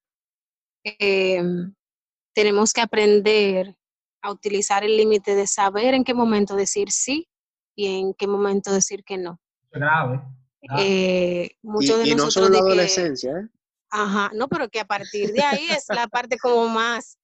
[0.84, 1.74] em,
[2.34, 3.76] tenemos que aprender
[4.22, 7.28] a utilizar el límite de saber en qué momento decir sí
[7.76, 9.40] y en qué momento decir que no.
[9.72, 10.22] Grave.
[10.78, 13.50] Eh, muchos de y nosotros no solo la adolescencia, ¿eh?
[13.92, 17.18] Ajá, no, pero que a partir de ahí es la parte como más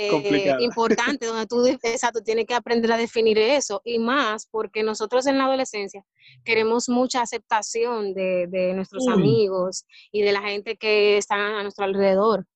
[0.00, 5.26] eh, importante, donde tú, exacto, tienes que aprender a definir eso y más porque nosotros
[5.26, 6.04] en la adolescencia
[6.44, 12.46] queremos mucha aceptación de, nuestros amigos y de la gente que está a nuestro alrededor.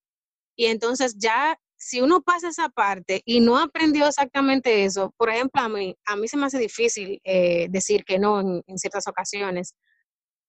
[0.56, 5.62] Y entonces ya si uno pasa esa parte y no aprendió exactamente eso, por ejemplo,
[5.62, 9.74] a mí, a mí se me hace difícil eh, decir que no en, ciertas ocasiones.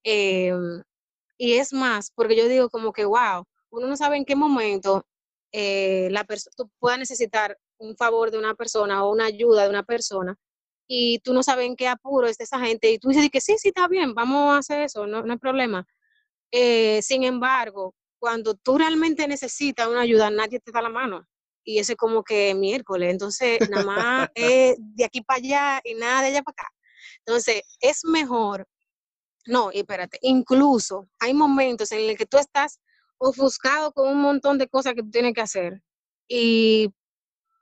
[0.03, 0.83] Em,
[1.43, 5.05] y es más, porque yo digo como que, wow, uno no sabe en qué momento
[5.51, 6.25] eh, la
[6.55, 10.37] tú puedas necesitar un favor de una persona o una ayuda de una persona
[10.87, 13.57] y tú no sabes en qué apuro está esa gente y tú dices que sí,
[13.57, 15.85] sí, está bien, vamos a hacer eso, no, no hay problema.
[16.49, 21.27] Eh, sin embargo, cuando tú realmente necesitas una ayuda, nadie te da la mano.
[21.65, 23.11] Y ese es como que miércoles.
[23.11, 26.69] Entonces, nada más es de aquí para allá y nada de allá para acá.
[27.25, 28.65] Entonces, es mejor.
[29.45, 32.79] No, espérate, incluso hay momentos en los que tú estás
[33.17, 35.81] ofuscado con un montón de cosas que tú tienes que hacer.
[36.27, 36.89] Y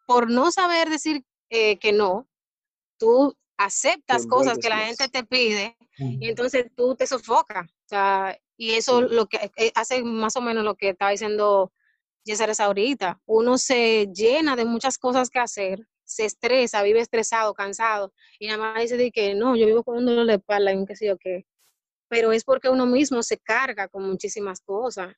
[0.05, 2.27] por no saber decir eh, que no,
[2.97, 7.67] tú aceptas cosas que la gente te pide y entonces tú te sofocas.
[7.69, 11.71] O sea, y eso lo que eh, hace más o menos lo que estaba diciendo
[12.23, 13.19] Yesares ahorita.
[13.25, 18.59] Uno se llena de muchas cosas que hacer, se estresa, vive estresado, cansado, y nada
[18.59, 21.07] más dice que no, yo vivo con un dolor de espalda y un qué sé
[21.07, 21.45] yo qué.
[22.11, 25.15] Pero es porque uno mismo se carga con muchísimas cosas.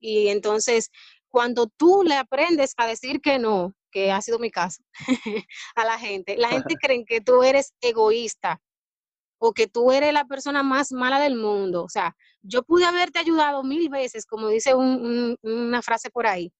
[0.00, 0.88] Y entonces,
[1.28, 4.84] cuando tú le aprendes a decir que no, que ha sido mi caso,
[5.74, 8.60] a la gente, la gente cree que tú eres egoísta
[9.40, 11.82] o que tú eres la persona más mala del mundo.
[11.82, 16.52] O sea, yo pude haberte ayudado mil veces, como dice una frase por ahí.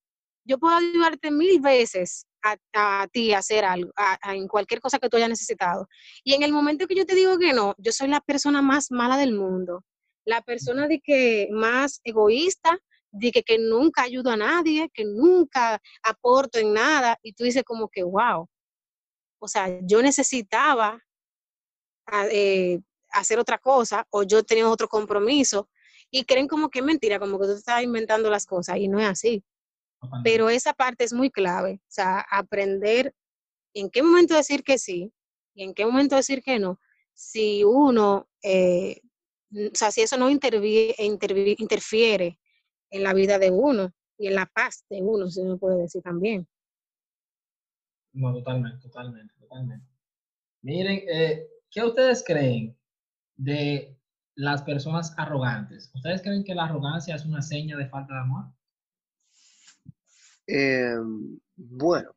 [0.45, 3.93] Yo puedo ayudarte mil veces a, ti a hacer algo,
[4.25, 5.89] en cualquier cosa que tú hayas necesitado.
[6.25, 8.91] Y en el momento que yo te digo que no, yo soy la persona más
[8.91, 9.85] mala del mundo.
[10.25, 12.79] La persona de que más egoísta,
[13.11, 17.19] de que, que nunca ayudo a nadie, que nunca aporto en nada.
[17.23, 18.49] Y tú dices como que, wow.
[19.41, 20.99] O sea, yo necesitaba
[22.31, 25.69] eh, hacer otra cosa o yo tenía otro compromiso
[26.11, 29.01] y creen como que es mentira, como que tú estás inventando las cosas y no
[29.01, 29.45] es así.
[30.25, 33.15] Pero esa parte es muy clave, o sea, aprender
[33.75, 35.13] en qué momento decir que sí
[35.55, 36.81] y en qué momento decir que no.
[37.15, 39.01] Si uno, eh,
[39.53, 40.95] o sea, si eso no interviene,
[41.59, 42.39] interfiere
[42.91, 46.03] en la vida de uno y en la paz de uno, si uno puede decir
[46.03, 46.47] también.
[48.13, 49.87] No, totalmente, totalmente, totalmente.
[50.63, 52.77] Miren, eh, ¿Qué ustedes creen
[53.35, 53.99] de
[54.35, 55.91] las personas arrogantes?
[55.95, 58.53] ¿Ustedes creen que la arrogancia es una seña de falta de amor?
[60.47, 62.15] Em, bueno,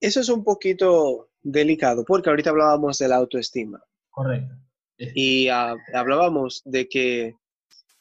[0.00, 3.82] eso es un poquito delicado porque ahorita hablábamos de la autoestima.
[4.10, 4.54] Correcto.
[4.98, 7.36] Y ah, hablábamos de que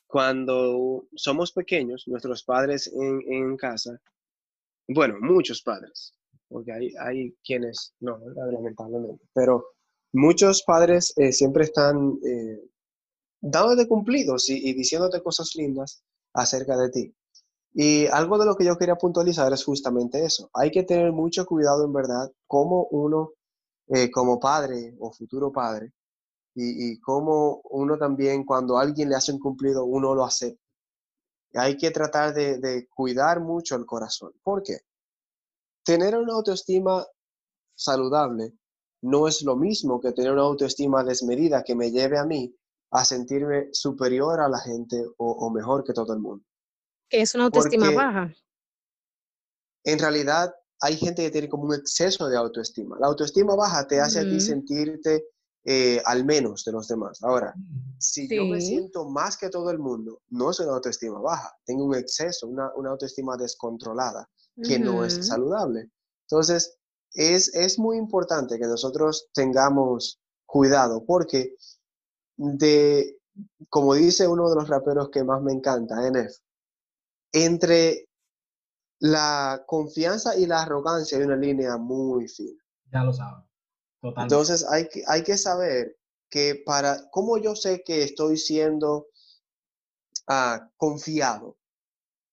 [0.06, 4.00] cuando somos pequeños, nuestros padres en, casa,
[4.88, 6.14] bueno, muchos padres,
[6.50, 8.20] porque hay, hay quienes no,
[8.52, 9.66] lamentablemente, pero
[10.12, 12.60] muchos padres eh, siempre están eh,
[13.40, 16.04] dándote cumplidos y, diciéndote cosas lindas
[16.34, 17.16] acerca de ti.
[17.74, 20.50] Y algo de lo que yo quería puntualizar es justamente eso.
[20.54, 23.32] Hay que tener mucho cuidado en verdad como uno,
[23.88, 25.94] eh, como padre o futuro padre,
[26.54, 30.62] y, y como uno también cuando alguien le hace un cumplido, uno lo acepta.
[31.54, 34.34] Hay que tratar de, de cuidar mucho el corazón.
[34.44, 34.80] ¿Por qué?
[35.84, 37.06] Tener una autoestima
[37.76, 38.54] saludable
[39.02, 42.56] no es lo mismo que tener una autoestima desmedida que me lleve a mí
[42.92, 46.44] a sentirme superior a la gente o, mejor que todo el mundo.
[47.12, 48.34] Es una autoestima baja.
[49.84, 52.98] En realidad hay gente que tiene como un exceso de autoestima.
[53.00, 55.26] La autoestima baja te hace a ti sentirte
[55.64, 57.22] eh, al menos de los demás.
[57.22, 57.54] Ahora,
[58.00, 61.86] si yo me siento más que todo el mundo, no es una autoestima baja, tengo
[61.86, 64.28] un exceso, una, autoestima descontrolada,
[64.64, 65.92] que no es saludable.
[66.28, 66.80] Entonces,
[67.14, 71.56] es, muy importante que nosotros tengamos cuidado porque
[72.38, 73.20] de,
[73.70, 76.34] como dice uno de los raperos que más me encanta, NF,
[77.32, 78.08] entre
[79.00, 82.62] la confianza y la arrogancia hay una línea muy fina.
[82.92, 83.44] Ya lo saben.
[84.18, 85.98] Entonces hay que, hay que saber
[86.30, 89.08] que para, ¿cómo yo sé que estoy siendo
[90.28, 91.58] ah, confiado?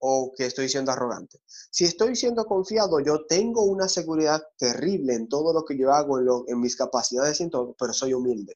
[0.00, 1.40] o que estoy siendo arrogante.
[1.70, 6.18] Si estoy siendo confiado, yo tengo una seguridad terrible en todo lo que yo hago,
[6.46, 8.54] en, mis capacidades y en todo, pero soy humilde.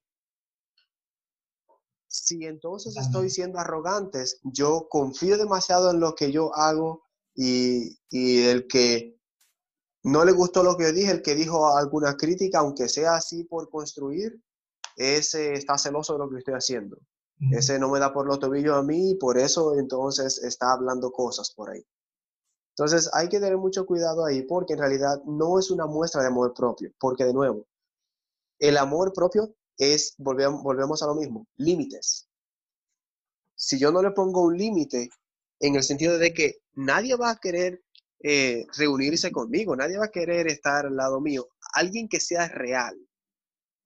[2.12, 8.42] Si entonces estoy siendo arrogante, yo confío demasiado en lo que yo hago y, y
[8.42, 9.18] el que
[10.02, 13.44] no le gustó lo que yo dije, el que dijo alguna crítica, aunque sea así
[13.44, 14.38] por construir,
[14.96, 16.98] ese está celoso de lo que estoy haciendo.
[17.50, 21.10] Ese no me da por los tobillos a mí y por eso entonces está hablando
[21.10, 21.84] cosas por ahí.
[22.76, 26.28] Entonces hay que tener mucho cuidado ahí porque en realidad no es una muestra de
[26.28, 27.66] amor propio, porque de nuevo,
[28.58, 32.28] el amor propio es, volvemos, volvemos a lo mismo, límites.
[33.54, 35.08] Si yo no le pongo un límite
[35.60, 37.82] en el sentido de que nadie va a querer
[38.22, 41.48] eh, reunirse conmigo, nadie va a querer estar al lado mío.
[41.74, 42.96] Alguien que sea real,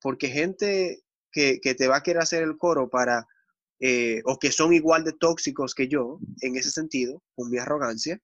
[0.00, 3.26] porque gente que, te va a querer hacer el coro para,
[3.80, 8.18] eh, o que son igual de tóxicos que yo, en ese sentido, con mi arrogancia,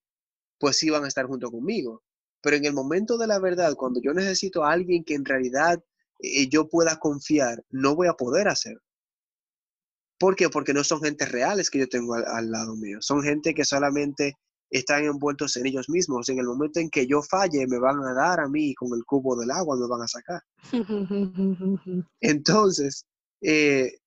[0.59, 2.03] pues sí van a estar junto conmigo.
[2.41, 5.83] Pero en el momento de la verdad, cuando yo necesito a alguien que en realidad
[6.23, 8.81] eh, yo pueda confiar, no voy a poder hacer.
[10.19, 10.49] ¿Por qué?
[10.49, 12.99] Porque no son gente reales que yo tengo al, lado mío.
[13.01, 14.35] Son gente que solamente
[14.71, 16.29] están envueltos en ellos mismos.
[16.29, 19.05] En el momento en que yo falle, me van a dar a mí con el
[19.05, 20.41] cubo del agua, me van a sacar.
[22.21, 23.05] Entonces,
[23.41, 23.99] eh,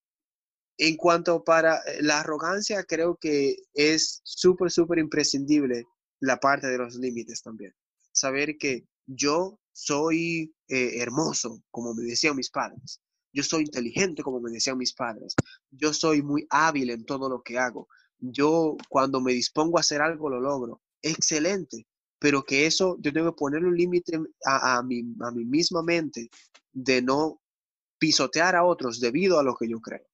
[0.78, 5.84] en cuanto para eh, la arrogancia, creo que es súper, súper imprescindible
[6.22, 7.74] la parte de los límites también.
[8.14, 13.02] Saber que yo soy eh, hermoso, como me decían mis padres.
[13.34, 15.36] Yo soy inteligente, como me decían mis padres.
[15.70, 17.90] Yo soy muy hábil en todo lo que hago.
[18.18, 20.82] Yo cuando me dispongo a hacer algo lo logro.
[21.02, 21.86] Excelente.
[22.20, 25.84] Pero que eso, yo tengo que poner un límite a, a, mi, a mi misma
[25.84, 26.30] mente
[26.72, 27.42] de no
[28.00, 30.08] pisotear a otros debido a lo que yo creo.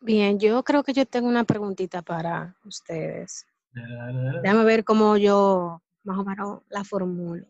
[0.00, 3.46] Bien, yo creo que yo tengo una preguntita para ustedes.
[4.42, 7.46] Déjame ver cómo yo más o menos la formulo.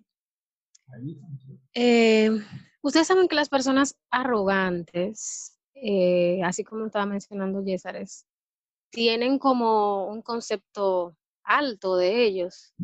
[1.75, 2.31] Eh,
[2.83, 8.27] ustedes saben que las personas arrogantes, eh, así como estaba mencionando Yesares,
[8.90, 12.75] tienen como un concepto alto de ellos.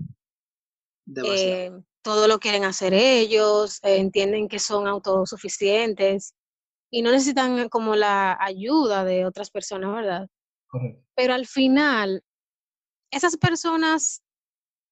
[1.25, 6.35] Eh, todo lo quieren hacer ellos, entienden que son autosuficientes
[6.91, 10.29] y no necesitan como la ayuda de otras personas, ¿verdad?
[10.67, 11.03] Correcto.
[11.15, 12.23] Pero al final,
[13.11, 14.23] esas personas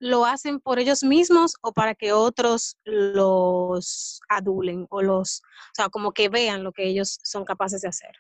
[0.01, 5.89] lo hacen por ellos mismos o para que otros los adulen o los, o sea,
[5.91, 8.13] como que vean lo que ellos son capaces de hacer.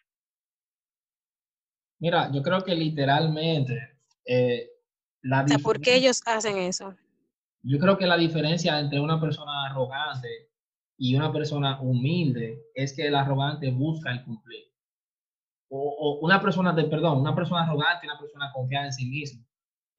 [1.98, 4.70] Mira, yo creo que literalmente eh,
[5.22, 6.94] la o sea, ¿por qué ellos hacen eso?
[7.62, 10.50] Yo creo que la diferencia entre una persona arrogante
[10.98, 14.64] y una persona humilde es que el arrogante busca el cumplir.
[15.68, 19.46] O, o una persona de, perdón, una persona arrogante una persona confiada en sí misma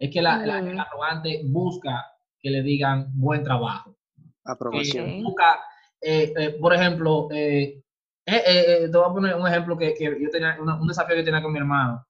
[0.02, 2.04] es que la, la, arrogante busca
[2.40, 3.96] que le digan buen trabajo.
[4.44, 5.08] Aprobación.
[5.08, 5.60] Eh, busca,
[6.02, 7.84] eh, eh, por ejemplo, te
[8.26, 11.60] voy a poner un ejemplo que, que yo tenía, un desafío que tenía con mi
[11.60, 12.04] hermano.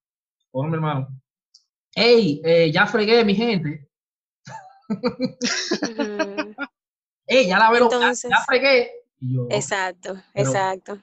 [0.49, 1.09] Con mi hermano.
[1.93, 3.89] Hey, ya fregué, mi gente.
[7.33, 8.91] Hey, ya la veo, ya, ya fregué
[9.49, 10.97] exacto, exacto.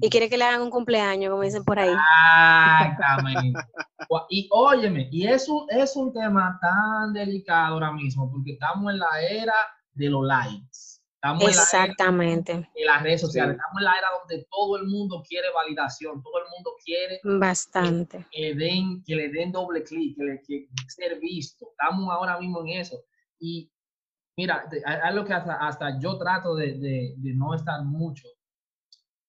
[0.00, 1.90] Y quiere que le hagan un cumpleaños, como dicen por ahí.
[1.90, 3.58] Exactamente.
[4.30, 9.20] y óyeme, y eso es un tema tan delicado ahora mismo, porque estamos en la
[9.20, 9.54] era
[9.92, 10.94] de los likes.
[11.16, 12.52] Estamos Exactamente.
[12.52, 13.56] En, la las redes sociales.
[13.56, 18.26] Estamos en la era donde todo el mundo quiere validación, todo el mundo quiere Bastante.
[18.30, 21.70] Que, den, que le den doble clic, que, que ser visto.
[21.70, 23.02] Estamos ahora mismo en eso.
[23.38, 23.70] Y
[24.36, 24.68] Mira,
[25.12, 28.28] lo que hasta, yo trato de, no estar mucho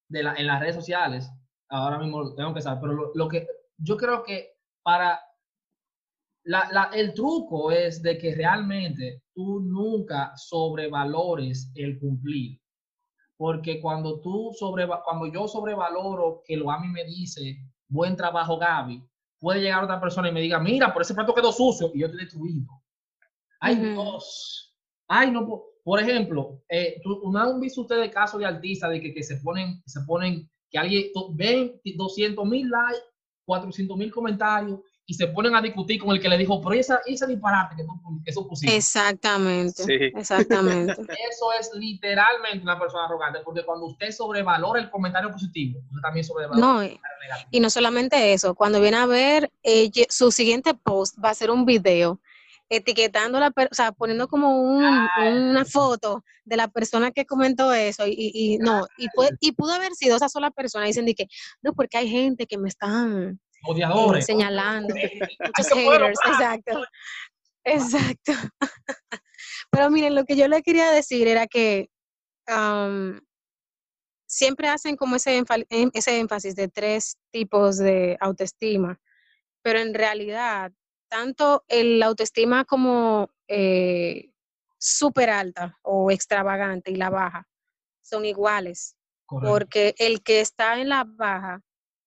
[0.10, 1.30] de la, en las redes sociales.
[1.70, 5.20] Ahora mismo tengo que saber, pero lo, que yo creo que para
[6.44, 12.60] la, el truco es de que realmente tú nunca sobrevalores el cumplir.
[13.38, 18.58] Porque cuando tú sobre, cuando yo sobrevaloro que lo a mí me dice, buen trabajo
[18.58, 19.04] Gaby,
[19.39, 22.10] puede llegar otra persona y me diga, mira, por ese plato quedó sucio y yo
[22.10, 22.68] te he destruido.
[23.60, 24.64] Hay dos
[25.08, 29.24] Ay, no, por ejemplo, eh, ¿no han visto ustedes casos de artistas de que, que,
[29.24, 33.06] se ponen, se ponen, que alguien ven 200 mil likes,
[33.46, 37.02] 400 mil comentarios y se ponen a discutir con el que le dijo, pero esa,
[37.06, 37.91] esa disparate que tú,
[38.26, 38.76] eso pusiste.
[38.76, 39.84] Exactamente,
[40.18, 40.94] exactamente.
[41.30, 46.24] Eso es literalmente una persona arrogante, porque cuando usted sobrevalora el comentario positivo, usted también
[46.24, 47.50] sobrevalora no, el comentario negativo.
[47.52, 51.52] Y no solamente eso, cuando viene a ver, eh, su siguiente post va a ser
[51.52, 52.20] un video
[52.69, 58.58] etiquetando la o sea, poniendo como una foto de la persona que comentó eso y,
[58.60, 59.08] no, y,
[59.39, 60.86] y pudo haber sido esa sola persona.
[60.86, 61.28] Dicen de que,
[61.62, 66.84] no, porque hay gente que me están eh, señalando, muchos haters, exacto,
[67.63, 68.32] exacto.
[69.71, 71.89] Pero miren, lo que yo le quería decir era que
[74.28, 79.00] siempre hacen como ese, em, ese énfasis de tres tipos de autoestima,
[79.63, 80.71] pero en realidad
[81.10, 84.31] tanto el autoestima como eh,
[84.77, 87.47] súper alta o extravagante y la baja
[88.01, 88.95] son iguales.
[89.27, 91.62] Porque el que está en la baja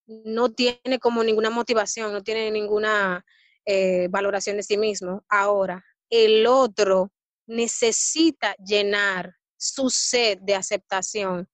[0.07, 3.25] no tiene como ninguna motivación, no tiene ninguna
[3.67, 5.25] eh, valoración de sí mismo.
[5.29, 7.11] Ahora, el otro
[7.47, 11.49] necesita llenar su sed de aceptación,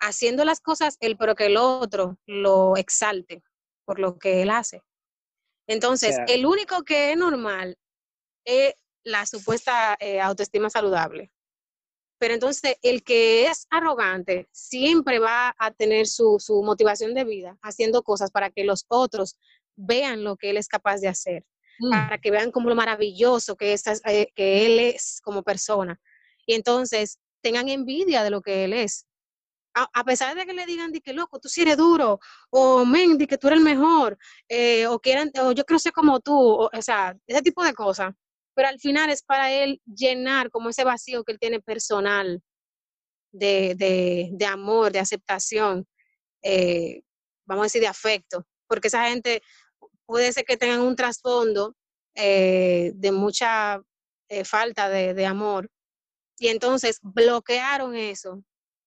[0.00, 3.42] haciendo las cosas él, pero que el otro lo exalte
[3.84, 4.82] por lo que él hace.
[5.66, 7.76] Entonces, el único que es normal
[8.44, 11.30] es la supuesta eh, autoestima saludable.
[12.18, 18.04] Pero entonces el que es arrogante siempre va a tener su, motivación de vida haciendo
[18.04, 19.36] cosas para que los otros
[19.74, 21.44] vean lo que él es capaz de hacer,
[21.80, 21.90] mm.
[21.90, 26.00] para que vean como lo maravilloso que, eh, que él es como persona.
[26.46, 29.06] Y entonces tengan envidia de lo que él es.
[29.74, 32.20] A, pesar de que le digan, di que loco, tú sí eres duro,
[32.50, 34.18] o men, di que tú eres el mejor,
[34.48, 37.72] eh, o, quieran, o yo quiero ser como tú, o, o sea, ese tipo de
[37.72, 38.12] cosas
[38.54, 42.42] pero al final es para él llenar como ese vacío que él tiene personal
[43.32, 45.86] de, amor, de aceptación,
[46.42, 47.02] eh,
[47.46, 49.42] vamos a decir, de afecto, porque esa gente
[50.04, 51.74] puede ser que tengan un trasfondo
[52.14, 53.80] eh, de mucha
[54.44, 55.70] falta de, amor
[56.38, 58.42] y entonces bloquearon eso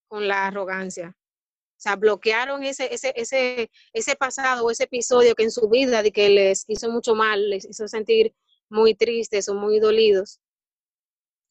[0.07, 1.15] con la arrogancia.
[1.17, 6.01] O sea, bloquearon ese, ese, ese, ese pasado o ese episodio que en su vida
[6.01, 8.33] de que les hizo mucho mal, les hizo sentir
[8.69, 10.39] muy tristes o muy dolidos.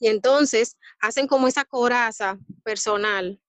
[0.00, 3.40] Y entonces hacen como esa coraza personal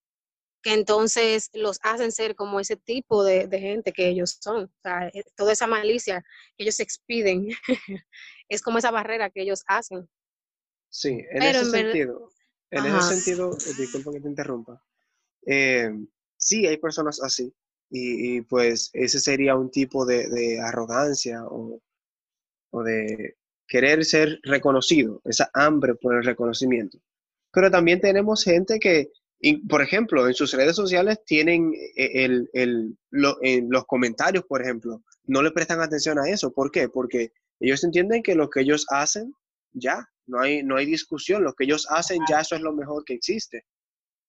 [0.66, 4.64] que entonces los hacen ser como ese tipo de, gente que ellos son.
[4.64, 6.26] O sea, eh, toda esa malicia
[6.58, 7.50] que ellos expiden
[8.50, 10.10] es como esa barrera que ellos hacen.
[10.90, 12.32] Sí, en ese sentido,
[12.72, 14.84] en ese sentido, disculpa que te interrumpa,
[15.46, 15.92] eh,
[16.38, 17.54] sí hay personas así
[17.90, 21.80] y, pues ese sería un tipo de, arrogancia o,
[22.84, 23.36] de
[23.68, 27.00] querer ser reconocido, esa hambre por el reconocimiento.
[27.54, 29.12] Pero también tenemos gente que,
[29.70, 35.42] por ejemplo, en sus redes sociales tienen eh, el, el, los comentarios, por ejemplo, no
[35.42, 36.52] le prestan atención a eso.
[36.52, 36.90] ¿Por qué?
[36.90, 39.34] Porque ellos entienden que lo que ellos hacen,
[39.72, 43.06] ya, no hay, no hay discusión, lo que ellos hacen ya eso es lo mejor
[43.06, 43.66] que existe,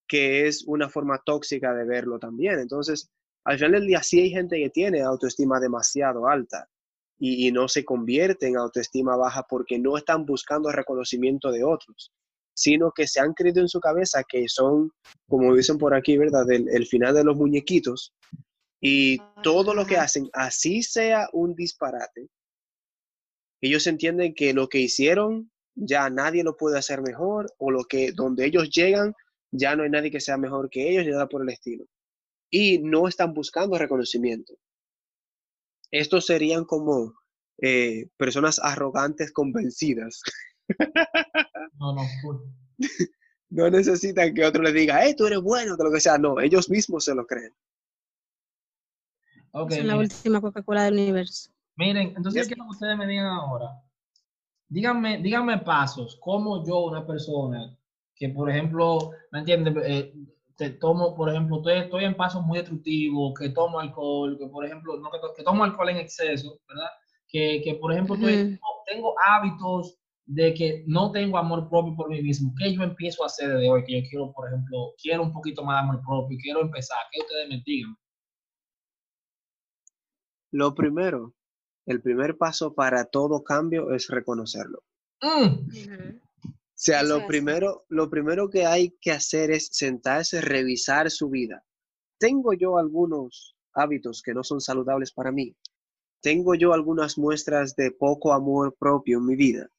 [0.08, 2.58] que es una forma tóxica de verlo también.
[2.58, 3.10] Entonces,
[3.44, 6.68] al final del día sí hay gente que tiene autoestima demasiado alta
[7.18, 12.12] y, no se convierte en autoestima baja porque no están buscando reconocimiento de otros,
[12.54, 14.90] sino que se han creído en su cabeza que son,
[15.28, 18.12] como dicen por aquí, ¿verdad?, el, final de los muñequitos
[18.80, 22.28] y todo lo que hacen, así sea un disparate,
[23.62, 28.12] ellos entienden que lo que hicieron ya nadie lo puede hacer mejor o lo que
[28.12, 29.14] donde ellos llegan
[29.58, 31.84] ya no hay nadie que sea mejor que ellos ni nada por el estilo.
[32.50, 34.54] Y no están buscando reconocimiento.
[35.90, 37.14] Estos serían como
[37.62, 40.22] eh, personas arrogantes convencidas.
[41.78, 42.02] No, no.
[43.50, 46.16] no necesitan que otro les diga, eh, tú eres bueno, de lo que sea.
[46.16, 47.52] No, ellos mismos se lo creen.
[49.52, 51.50] Okay, es la última Coca-Cola del universo.
[51.76, 53.82] Miren, entonces quiero que ustedes me digan ahora.
[54.68, 57.78] Díganme, díganme pasos, como yo, una persona
[58.16, 59.74] que, por ejemplo, ¿me entiendes?
[59.84, 60.14] Eh,
[60.56, 64.64] te tomo, por ejemplo, estoy, estoy en pasos muy destructivos, que tomo alcohol, que por
[64.64, 66.88] ejemplo, no, que, tomo alcohol en exceso, ¿verdad?
[67.28, 68.16] Que, que por ejemplo,
[68.86, 72.52] tengo hábitos de que no tengo amor propio por mí mismo.
[72.58, 73.84] ¿Qué yo empiezo a hacer de hoy?
[73.84, 76.98] Que yo quiero, por ejemplo, quiero un poquito más de amor propio, quiero empezar.
[77.12, 77.94] ¿Qué ustedes me digan?
[80.52, 81.34] Lo primero,
[81.84, 84.82] el primer paso para todo cambio es reconocerlo.
[85.20, 86.25] Mm.
[86.76, 91.64] O sea, lo primero, lo primero que hay que hacer es sentarse, revisar su vida.
[92.18, 95.56] ¿Tengo yo algunos hábitos que no son saludables para mí?
[96.20, 99.70] ¿Tengo yo algunas muestras de poco amor propio en mi vida?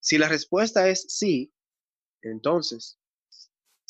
[0.00, 1.50] Si la respuesta es sí,
[2.20, 2.98] entonces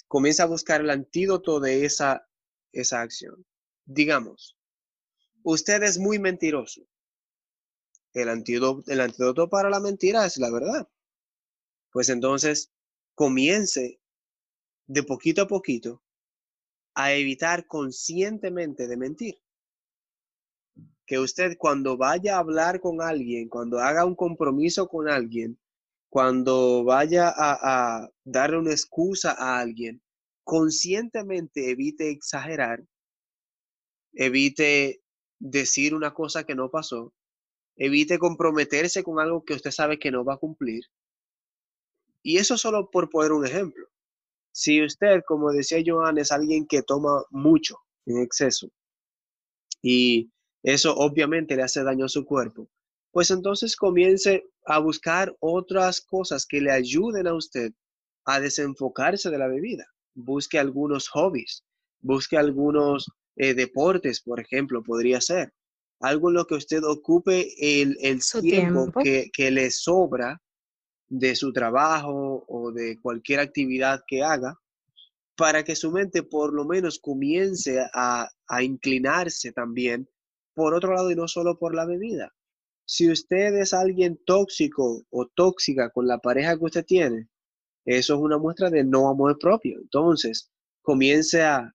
[0.07, 2.25] comienza a buscar el antídoto de esa,
[2.71, 3.45] esa acción.
[3.85, 4.57] Digamos,
[5.43, 6.87] usted es muy mentiroso.
[8.15, 10.89] El antídoto, el antídoto para la mentira es la verdad.
[11.91, 12.73] Pues entonces
[13.15, 14.01] comience
[14.87, 16.03] de poquito a poquito
[16.95, 19.43] a evitar conscientemente de mentir.
[21.07, 25.59] Que usted cuando vaya a hablar con alguien, cuando haga un compromiso con alguien,
[26.09, 30.01] cuando vaya a, a darle una excusa a alguien,
[30.45, 32.85] conscientemente evite exagerar,
[34.13, 35.03] evite
[35.41, 37.13] decir una cosa que no pasó,
[37.77, 40.85] Evite comprometerse con algo que usted sabe que no va a cumplir.
[42.23, 43.87] Y eso solo por poner un ejemplo.
[44.53, 48.71] Si usted, como decía Joan, es alguien que toma mucho en exceso
[49.85, 52.71] y eso obviamente le hace daño a su cuerpo,
[53.13, 57.73] pues entonces comience a buscar otras cosas que le ayuden a usted
[58.25, 59.87] a desenfocarse de la bebida.
[60.15, 61.65] Busque algunos hobbies,
[62.01, 65.53] busque algunos eh, deportes, por ejemplo, podría ser
[66.05, 67.97] algo en lo que usted ocupe el,
[68.41, 70.41] tiempo, Que, que, le sobra
[71.09, 74.59] de su trabajo o de cualquier actividad que haga,
[75.37, 80.09] para que su mente por lo menos comience a, a inclinarse también
[80.55, 82.33] por otro lado y no solo por la bebida.
[82.87, 87.29] si usted es alguien tóxico o tóxica con la pareja que usted tiene,
[87.87, 89.79] eso es una muestra de no amor propio.
[89.79, 90.51] Entonces,
[90.83, 91.75] comience a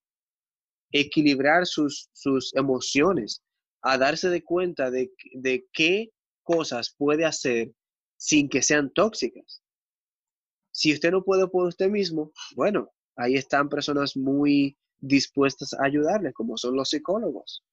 [0.92, 3.42] equilibrar sus, sus emociones,
[3.82, 6.12] a darse de cuenta de, de qué
[6.44, 7.72] cosas puede hacer
[8.18, 9.62] sin que sean tóxicas.
[10.72, 16.34] Si usted no puede por usted mismo, bueno, ahí están personas muy dispuestas a ayudarle,
[16.34, 17.64] como son los psicólogos.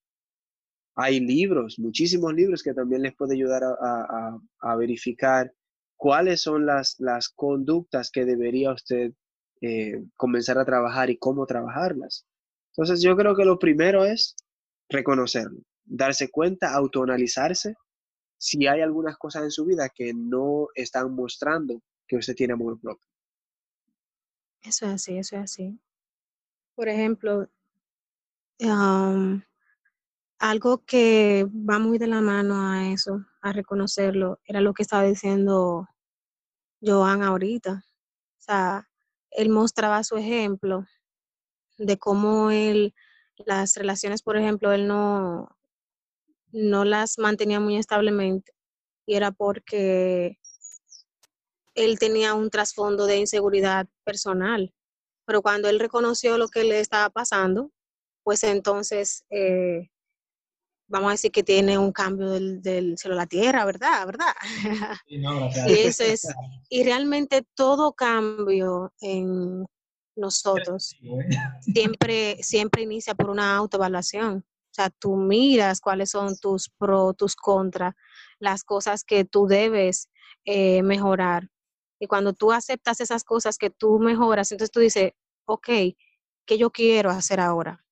[0.95, 5.53] Hay libros, muchísimos libros que también les puede ayudar a, verificar
[5.97, 9.13] cuáles son las, las, conductas que debería usted
[9.61, 12.27] eh, comenzar a trabajar y cómo trabajarlas.
[12.73, 14.37] Entonces yo creo que lo primero es
[14.89, 17.77] reconocerlo, darse cuenta, autoanalizarse
[18.39, 22.79] si hay algunas cosas en su vida que no están mostrando que usted tiene amor
[22.81, 23.09] propio.
[24.63, 25.81] Eso es así, eso es así.
[26.75, 27.49] Por ejemplo,
[30.39, 35.05] algo que va muy de la mano a eso, a reconocerlo, era lo que estaba
[35.05, 35.89] diciendo
[36.83, 37.85] Joan ahorita.
[38.39, 38.89] O sea,
[39.31, 40.85] él mostraba su ejemplo
[41.79, 42.95] de cómo él,
[43.37, 45.56] las relaciones, por ejemplo, él no,
[46.53, 48.53] no las mantenía muy establemente
[49.07, 50.39] y era porque
[51.75, 54.73] él tenía un trasfondo de inseguridad personal.
[55.27, 57.71] Pero cuando él reconoció lo que le estaba pasando,
[58.23, 59.91] pues entonces eh,
[60.89, 64.07] vamos a decir que tiene un cambio del, del cielo a la tierra, ¿verdad?
[64.07, 64.33] ¿Verdad?
[65.07, 65.23] y,
[65.73, 66.27] eso es,
[66.69, 69.67] y realmente todo cambio en
[70.17, 70.97] nosotros
[71.61, 74.45] siempre, siempre inicia por una autoevaluación.
[74.77, 77.95] Sea, tú miras cuáles son tus pros, tus contras,
[78.39, 80.11] las cosas que tú debes
[80.45, 81.49] eh, mejorar.
[81.99, 85.13] Y cuando tú aceptas esas cosas que tú mejoras, entonces tú dices,
[85.47, 85.67] ok,
[86.45, 87.83] ¿qué yo quiero hacer ahora?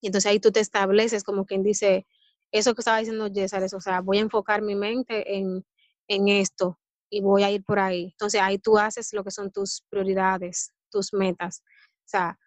[0.00, 2.06] Y entonces ahí tú te estableces como quien dice,
[2.50, 5.66] eso que estaba diciendo César, o sea, voy a enfocar mi mente en,
[6.08, 6.80] en esto
[7.10, 8.04] y voy a ir por ahí.
[8.12, 11.62] Entonces ahí tú haces lo que son tus prioridades, tus metas.
[11.66, 12.38] O sea,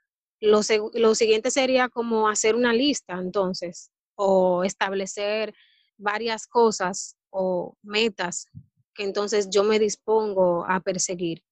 [0.47, 0.61] lo,
[0.93, 5.53] lo siguiente sería como hacer una lista entonces o establecer
[5.97, 8.47] varias cosas o metas
[8.93, 11.43] que entonces yo me dispongo a perseguir,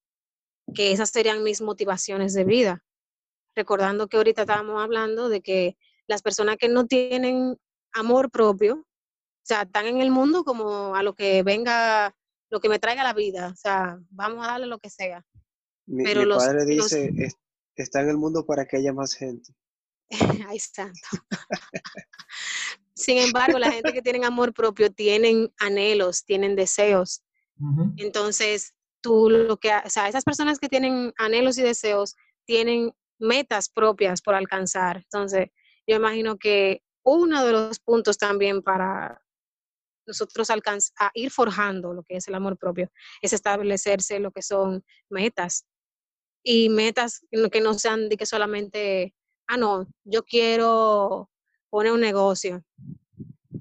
[0.74, 2.84] que esas serían mis motivaciones de vida.
[3.56, 5.78] Recordando que ahorita estábamos hablando de que
[6.08, 7.58] las personas que no tienen
[7.94, 12.16] amor propio, o sea, están en el mundo como a lo que venga,
[12.50, 15.26] lo que me traiga la vida, o sea, vamos a darle lo que sea.
[15.88, 17.12] Mi, Pero los, padre dice,
[17.76, 19.54] está en el mundo para que haya más gente.
[20.48, 21.00] Ay, santo.
[22.96, 27.24] Sin embargo, la gente que tiene amor propio tienen anhelos, tienen deseos.
[27.98, 32.16] Entonces, tú lo que, o sea, esas personas que tienen anhelos y deseos
[32.46, 34.98] tienen metas propias por alcanzar.
[34.98, 35.50] Entonces,
[35.88, 39.22] yo imagino que uno de los puntos también para
[40.08, 42.92] nosotros alcanzar, a ir forjando lo que es el amor propio
[43.22, 45.66] es establecerse lo que son metas
[46.44, 47.22] y metas
[47.52, 49.14] que no sean de que solamente,
[49.48, 51.30] ah, no, yo quiero
[51.70, 52.64] poner un negocio,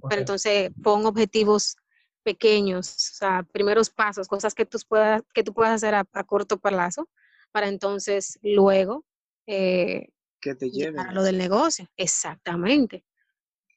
[0.09, 1.77] pero entonces pon objetivos
[2.23, 6.59] pequeños, o sea, primeros pasos, cosas que tú puedas, que tú puedas hacer a, corto
[6.59, 7.09] plazo,
[7.53, 9.05] para entonces luego
[9.47, 10.09] eh,
[10.41, 11.87] que te lleven a lo del negocio.
[11.97, 13.05] Exactamente.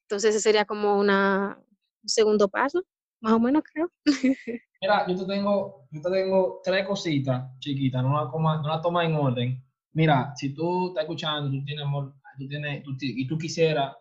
[0.02, 1.58] Entonces ese sería como una,
[2.02, 2.84] un segundo paso,
[3.22, 3.92] más o menos creo.
[4.84, 8.82] Mira, yo te tengo, yo te tengo tres cositas chiquitas, no la, coma, no la
[8.82, 9.64] toma en orden.
[9.94, 13.96] Mira, si tú estás escuchando, tú tienes amor, tú tienes, y tú quisieras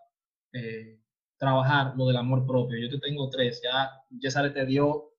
[0.53, 0.99] eh,
[1.37, 5.12] trabajar lo del amor propio, yo te tengo tres, ya César te dio,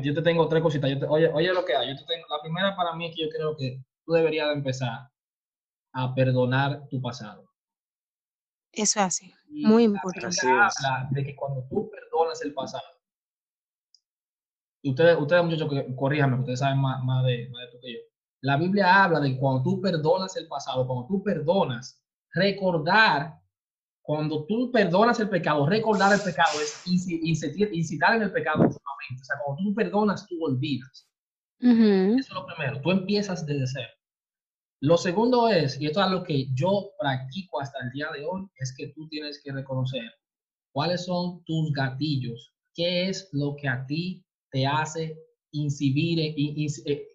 [0.00, 2.76] yo te tengo tres cositas, oye, oye lo que hay, yo te tengo, la primera
[2.76, 5.10] para mí es que yo creo que tú deberías de empezar
[5.92, 7.50] a perdonar tu pasado.
[8.70, 10.46] Eso hace, muy importante.
[10.46, 12.84] habla de que cuando tú perdonas el pasado,
[14.84, 17.98] ustedes, ustedes muchachos, corríjanme, ustedes saben más, más, de, más de esto que yo.
[18.42, 22.02] La Biblia habla de que cuando tú perdonas el pasado, cuando tú perdonas,
[22.32, 23.38] recordar,
[24.02, 29.36] cuando tú perdonas el pecado, recordar el pecado es incitar en el pecado O sea,
[29.44, 31.06] cuando tú perdonas, tú olvidas.
[31.60, 32.80] Eso es lo primero.
[32.80, 33.92] Tú empiezas desde cero.
[34.82, 38.48] Lo segundo es, y esto es lo que yo practico hasta el día de hoy,
[38.56, 40.10] es que tú tienes que reconocer
[40.72, 45.18] cuáles son tus gatillos, qué es lo que a ti te hace
[45.52, 47.08] incidir, eh,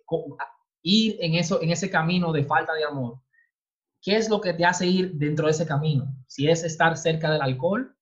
[0.81, 3.19] ir en, eso, en ese camino de falta de amor.
[4.01, 6.05] ¿Qué es lo que te hace ir dentro de ese camino?
[6.27, 7.95] Si es estar cerca del alcohol,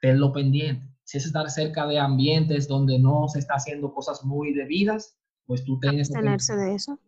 [0.00, 0.86] tenlo pendiente.
[1.02, 5.64] Si es estar cerca de ambientes donde no se está haciendo cosas muy debidas, pues
[5.64, 6.98] tú tienes que tenerse de eso.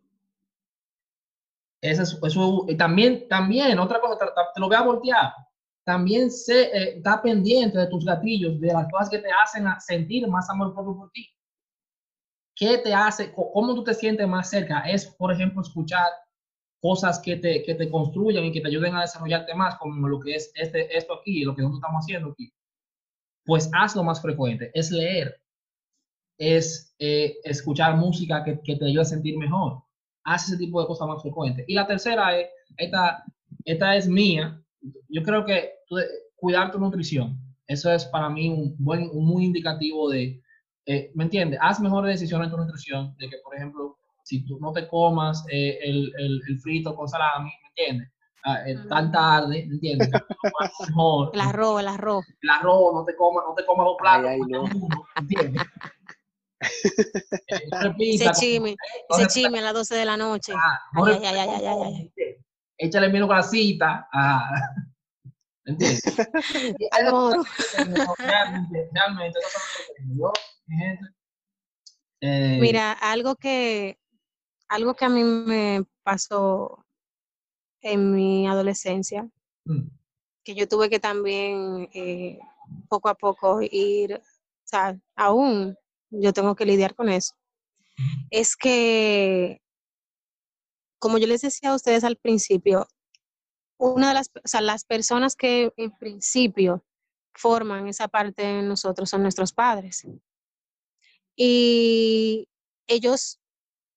[1.81, 5.31] Eso, eso, y también, también, otra cosa, te, lo voy a voltear.
[5.85, 10.27] también se, eh, está pendiente de tus gatillos, de las cosas que te hacen sentir
[10.27, 11.25] más amor propio por ti.
[12.59, 14.81] ¿Qué te hace, cómo tú te sientes más cerca?
[14.81, 16.09] Es, por ejemplo, escuchar
[16.81, 20.19] cosas que te, que te construyan y que te ayuden a desarrollarte más, como lo
[20.19, 22.51] que es este, esto aquí, lo que nosotros estamos haciendo aquí.
[23.45, 24.71] Pues hazlo más frecuente.
[24.73, 25.41] Es leer,
[26.37, 29.81] es eh, escuchar música que, que, te ayude a sentir mejor.
[30.25, 31.63] Haz ese tipo de cosas más frecuentes.
[31.65, 33.23] Y la tercera es, esta,
[33.63, 34.61] esta es mía.
[35.07, 35.75] Yo creo que
[36.35, 37.39] cuidar tu nutrición.
[37.67, 40.41] Eso es para mí un, buen, un muy indicativo de,
[40.89, 41.59] eh, ¿me entiendes?
[41.61, 43.15] Haz mejores decisiones en tu nutrición.
[43.19, 47.07] De que, por ejemplo, si tú no te comas eh, el, el, el, frito con
[47.07, 48.11] salami, ¿me entiendes?
[48.43, 50.09] Ah, tan tarde, ¿me entiendes?
[50.89, 51.29] mejor.
[51.33, 52.25] El arroz, el arroz.
[52.41, 54.63] El arroz, no te comas, no te comas dos platos, ay, ay, no.
[54.63, 55.61] uno, ¿entiendes?
[57.99, 58.75] ese chime,
[59.09, 60.53] ese chime a las 12 de la noche.
[60.55, 62.13] Ah, ay, ay, ay, ay, ay,
[62.79, 64.07] Échale menos grasita.
[64.11, 64.49] Ah.
[72.21, 73.97] Eh, Mira, algo que,
[74.67, 76.85] algo que a mí me pasó
[77.81, 79.29] en mi adolescencia,
[79.63, 79.87] mm.
[80.43, 82.39] que yo tuve que también eh,
[82.89, 84.21] poco a poco ir, o
[84.65, 85.77] sea, aún
[86.09, 87.35] yo tengo que lidiar con eso,
[88.29, 89.61] es que,
[90.99, 92.87] como yo les decía a ustedes al principio,
[93.79, 96.83] una de las, o sea, las personas que en principio
[97.33, 100.05] forman esa parte de nosotros son nuestros padres.
[101.35, 102.49] Y
[102.87, 103.39] ellos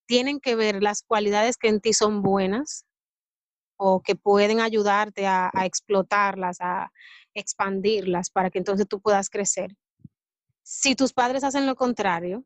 [0.07, 2.87] tienen que ver las cualidades que en ti son buenas
[3.76, 6.93] o que pueden ayudarte a, explotarlas, a
[7.35, 9.74] expandirlas para que entonces tú puedas crecer.
[10.62, 12.45] Si tus padres hacen lo contrario,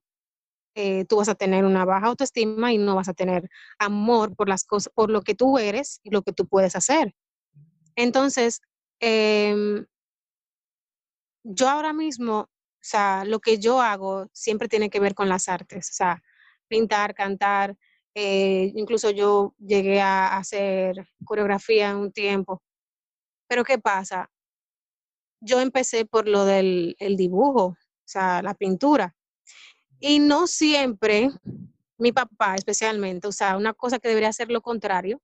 [0.74, 4.48] eh, tú vas a tener una baja autoestima y no vas a tener amor por
[4.48, 7.14] las cosas, por lo que tú eres y lo que tú puedes hacer.
[7.96, 8.60] Entonces,
[9.00, 9.86] em,
[11.44, 12.48] yo ahora mismo, o
[12.80, 16.22] sea, lo que yo hago siempre tiene que ver con las artes, o sea,
[16.68, 17.76] pintar, cantar,
[18.14, 22.62] eh, incluso yo llegué a hacer coreografía en un tiempo.
[23.48, 24.30] Pero ¿qué pasa?
[25.40, 29.14] Yo empecé por lo del el dibujo, o sea, la pintura.
[30.00, 31.30] Y no siempre,
[31.98, 35.20] mi papá especialmente, o sea, una cosa que debería ser lo contrario,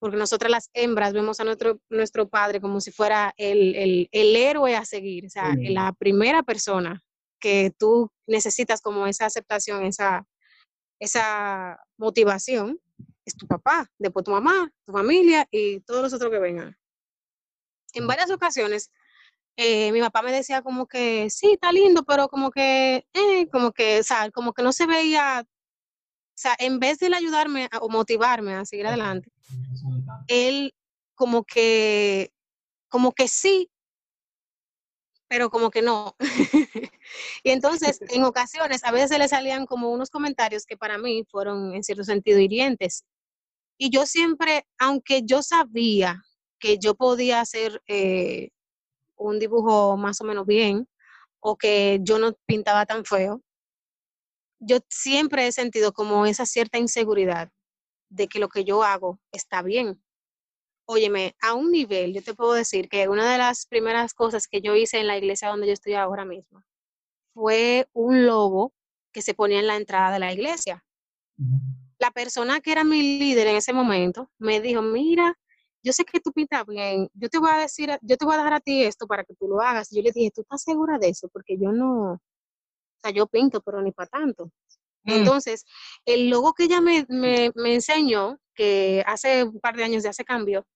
[0.00, 4.34] porque nosotras las hembras vemos a nuestro, nuestro padre como si fuera el, el, el
[4.34, 7.02] héroe a seguir, o sea, la primera persona
[7.38, 10.26] que tú necesitas como esa aceptación, esa,
[10.98, 12.80] esa motivación,
[13.24, 16.76] es tu papá, después tu mamá, tu familia y todos los otros que vengan.
[17.94, 18.90] En varias ocasiones
[19.62, 23.72] eh, mi papá me decía como que sí, está lindo, pero como que, eh, como
[23.72, 27.90] que, o sea, como que no se veía, o sea, en vez de ayudarme o
[27.90, 29.30] motivarme a seguir adelante,
[30.28, 30.74] él
[31.14, 32.32] como que,
[32.88, 33.70] como que sí,
[35.28, 36.16] pero como que no.
[37.44, 41.72] y entonces, en ocasiones, a veces le salían como unos comentarios que para mí fueron
[41.74, 43.04] en cierto sentido hirientes.
[43.78, 46.22] Y yo siempre, aunque yo sabía
[46.58, 48.50] que yo podía hacer eh,
[49.16, 50.88] un dibujo más o menos bien
[51.38, 53.40] o que yo no pintaba tan feo,
[54.58, 57.50] yo siempre he sentido como esa cierta inseguridad
[58.10, 60.02] de que lo que yo hago está bien.
[60.86, 64.60] Óyeme, a un nivel, yo te puedo decir que una de las primeras cosas que
[64.60, 66.62] yo hice en la iglesia donde yo estoy ahora mismo
[67.32, 68.74] fue un logo
[69.12, 70.84] que se ponía en la entrada de la iglesia.
[71.98, 75.38] La persona que era mi líder en ese momento me dijo, mira,
[75.82, 78.38] yo sé que tú pintas bien, yo te voy a decir, yo te voy a
[78.38, 79.90] dar a ti esto para que tú lo hagas.
[79.92, 81.28] Y yo le dije, ¿tú estás segura de eso?
[81.28, 82.20] Porque yo no, o
[83.00, 84.50] sea, yo pinto, pero ni para tanto.
[85.04, 85.12] Mm.
[85.12, 85.64] Entonces,
[86.04, 90.24] el logo que ella me, me, enseñó, que hace un par de años ya se
[90.24, 90.66] cambió,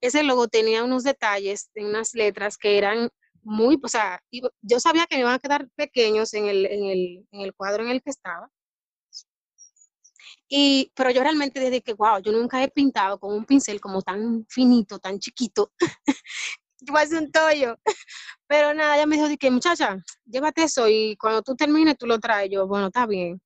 [0.00, 3.10] ese logo tenía unos detalles de unas letras que eran
[3.42, 4.22] muy, o sea,
[4.62, 7.84] yo sabía que me iban a quedar pequeños en el, en el, en el cuadro
[7.84, 8.50] en el que estaba,
[10.52, 14.02] y, pero yo realmente desde que, wow, yo nunca he pintado con un pincel como
[14.02, 15.72] tan finito, tan chiquito.
[16.80, 17.78] yo voy a hacer un tollo.
[18.46, 22.18] Pero nada, ella me dijo, que muchacha, llévate eso y cuando tú termines tú lo
[22.18, 22.50] traes.
[22.50, 23.40] Yo, bueno, está bien.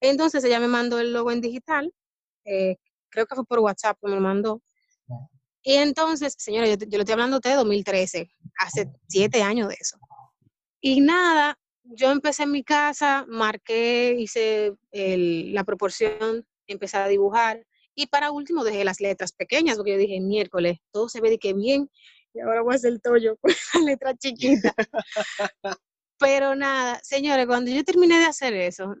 [0.00, 1.92] Entonces ella me mandó el logo en digital.
[2.44, 2.76] Eh,
[3.10, 4.62] creo que fue por WhatsApp que me lo mandó.
[5.62, 9.98] Y entonces, señora, yo, yo le estoy hablando de 2013, hace siete años de eso.
[10.80, 18.06] Y nada, yo empecé en mi casa, marqué, hice la proporción, empecé a dibujar y
[18.06, 21.52] para último dejé las letras pequeñas porque yo dije, miércoles, todo se ve de que
[21.52, 21.90] bien
[22.34, 24.74] y ahora voy a hacer el tollo con la letra chiquita.
[26.18, 28.96] Pero nada, señores, cuando yo terminé de hacer eso, o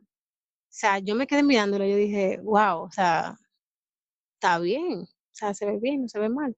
[0.68, 3.36] sea, yo me quedé mirándolo yo dije, wow, o sea,
[4.34, 6.56] está bien, o sea, se ve bien, no se ve mal.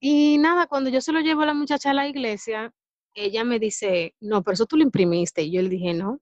[0.00, 2.72] Y nada, cuando yo se lo llevo a la muchacha a la iglesia,
[3.14, 5.42] ella me dice, no, pero eso tú lo imprimiste.
[5.42, 6.20] Y yo le dije, no.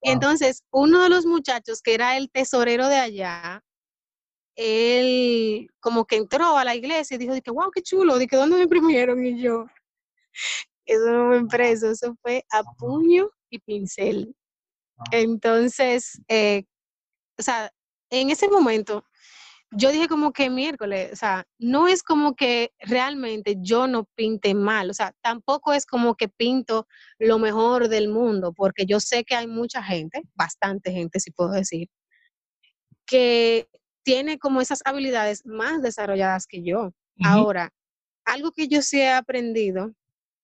[0.00, 3.62] Entonces, uno de los muchachos, que era el tesorero de allá,
[4.56, 8.36] él como que entró a la iglesia y dijo, que, wow, qué chulo, de que
[8.36, 9.66] dónde me imprimieron y yo,
[10.86, 14.34] eso no me impreso, eso fue a puño y pincel.
[15.10, 16.64] Entonces, eh,
[17.38, 17.72] o sea,
[18.10, 19.04] en ese momento
[19.74, 24.54] yo dije como que miércoles, o sea, no es como que realmente yo no pinte
[24.54, 26.86] mal, o sea, tampoco es como que pinto
[27.18, 31.52] lo mejor del mundo, porque yo sé que hay mucha gente, bastante gente, si puedo
[31.52, 31.88] decir,
[33.06, 33.68] que
[34.02, 36.92] tiene como esas habilidades más desarrolladas que yo.
[37.24, 37.70] Ahora,
[38.24, 39.92] algo que yo sí he aprendido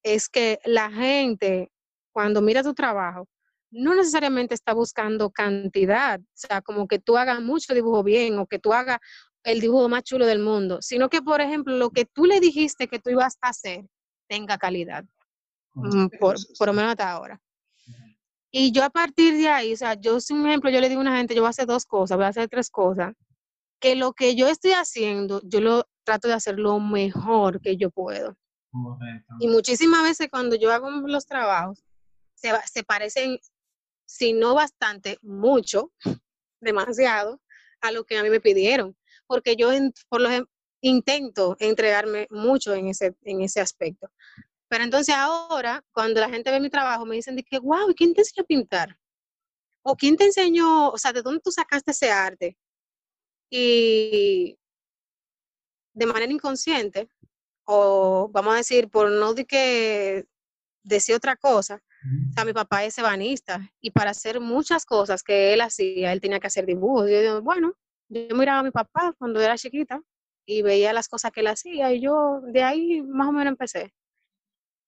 [0.02, 1.70] es que la gente,
[2.12, 3.26] cuando mira tu trabajo,
[3.70, 8.46] no necesariamente está buscando cantidad, o sea, como que tú hagas mucho dibujo bien o
[8.46, 8.98] que tú hagas
[9.44, 12.88] el dibujo más chulo del mundo, sino que, por ejemplo, lo que tú le dijiste
[12.88, 13.84] que tú ibas a hacer
[14.28, 15.04] tenga calidad,
[15.74, 17.40] mm, por, por lo menos hasta ahora.
[18.50, 21.02] Y yo a partir de ahí, o sea, yo, un ejemplo, yo le digo a
[21.02, 23.14] una gente, yo voy a hacer dos cosas, voy a hacer tres cosas,
[23.81, 27.91] que lo que yo estoy haciendo, yo lo trato de hacer lo mejor que yo
[27.91, 28.37] puedo.
[29.41, 31.85] Y muchísimas veces cuando yo hago los trabajos,
[32.35, 33.39] se, se parecen
[34.07, 35.93] si no bastante, mucho,
[36.61, 37.41] demasiado,
[37.81, 39.70] a lo que a mí me pidieron, porque yo
[40.09, 40.29] por lo
[40.81, 44.11] intento entregarme mucho en ese, en ese aspecto.
[44.68, 48.14] Pero entonces ahora, cuando la gente ve mi trabajo, me dicen de que, wow, ¿quién
[48.14, 48.99] te enseñó a pintar?
[49.83, 52.59] ¿O quién te enseñó, o sea, de dónde tú sacaste ese arte?
[53.51, 54.59] Y
[55.94, 57.09] de manera inconsciente,
[57.64, 60.26] o vamos a decir, por no de que
[60.82, 61.82] decir otra cosa,
[62.30, 66.20] o sea, mi papá es ebanista y para hacer muchas cosas que él hacía, él
[66.20, 67.11] tenía que hacer dibujos.
[67.11, 67.74] Yo digo, bueno,
[68.09, 70.01] yo miraba a mi papá cuando era chiquita
[70.46, 73.92] y veía las cosas que él hacía y yo de ahí más o menos empecé.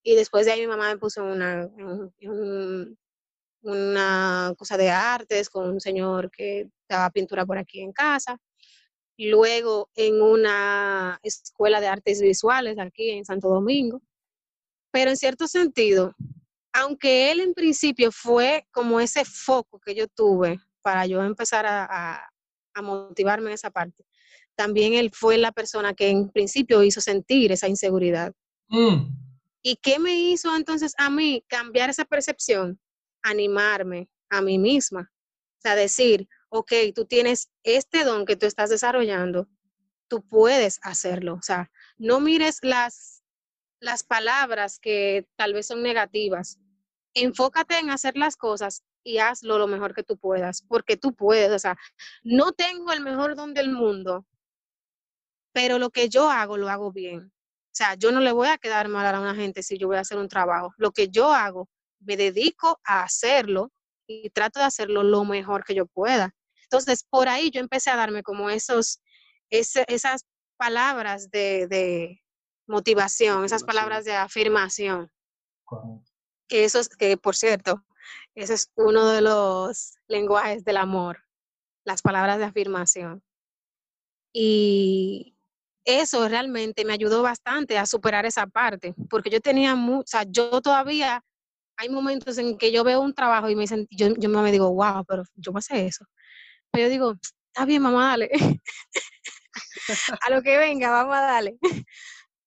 [0.02, 1.68] Y después de ahí mi mamá me puso una,
[3.62, 8.38] una cosa de artes con un señor que daba pintura por aquí en casa.
[9.28, 14.00] Luego en una escuela de artes visuales aquí en Santo Domingo.
[14.90, 16.14] Pero en cierto sentido,
[16.72, 22.26] aunque él en principio fue como ese foco que yo tuve para yo empezar a,
[22.82, 24.06] motivarme en esa parte,
[24.56, 28.32] también él fue la persona que en principio hizo sentir esa inseguridad.
[28.68, 29.12] Mm.
[29.62, 32.80] ¿Y qué me hizo entonces a mí cambiar esa percepción?
[33.22, 35.12] Animarme a mí misma.
[35.12, 39.48] O sea, decir, ok, tú tienes este don que tú estás desarrollando,
[40.08, 41.34] tú puedes hacerlo.
[41.34, 43.20] O sea, no mires las
[43.80, 46.58] las palabras que tal vez son negativas.
[47.14, 51.50] Enfócate en hacer las cosas y hazlo lo mejor que tú puedas, porque tú puedes.
[51.50, 51.76] O sea,
[52.22, 54.26] no tengo el mejor don del mundo,
[55.52, 57.32] pero lo que yo hago, lo hago bien.
[57.72, 59.96] O sea, yo no le voy a quedar mal a una gente si yo voy
[59.96, 60.74] a hacer un trabajo.
[60.76, 61.68] Lo que yo hago,
[62.00, 63.72] me dedico a hacerlo
[64.06, 66.34] y trato de hacerlo lo mejor que yo pueda.
[66.70, 69.02] Entonces, por ahí yo empecé a darme como esos,
[69.50, 70.24] esas
[70.56, 72.20] palabras de,
[72.68, 75.10] motivación, esas palabras de afirmación.
[76.46, 77.84] Que eso es, que por cierto,
[78.36, 81.24] ese es uno de los lenguajes del amor,
[81.84, 83.20] las palabras de afirmación.
[84.32, 85.36] Y
[85.84, 90.30] eso realmente me ayudó bastante a superar esa parte, porque yo tenía mucha, o sea,
[90.30, 91.24] yo todavía,
[91.76, 94.72] hay momentos en que yo veo un trabajo y me dicen, yo, yo me digo,
[94.72, 96.04] wow, pero yo hacer eso.
[96.72, 97.14] Pero yo digo,
[97.48, 98.30] está bien, mamá, dale.
[100.22, 101.58] a lo que venga, vamos a darle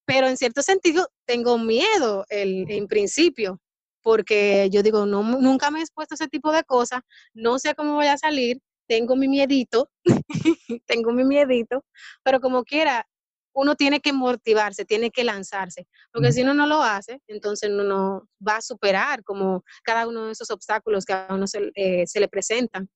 [0.05, 3.59] pero en cierto sentido tengo miedo el, en principio,
[4.01, 7.01] porque yo digo, no, nunca me he expuesto a ese tipo de cosas,
[7.34, 9.89] no sé cómo voy a salir, tengo mi miedito,
[10.86, 11.86] tengo mi miedito,
[12.24, 13.07] pero como quiera,
[13.55, 17.84] uno tiene que motivarse, tiene que lanzarse, porque si uno no lo hace, entonces uno
[17.84, 22.05] no va a superar como cada uno de esos obstáculos que a uno se, eh,
[22.07, 22.89] se le presentan.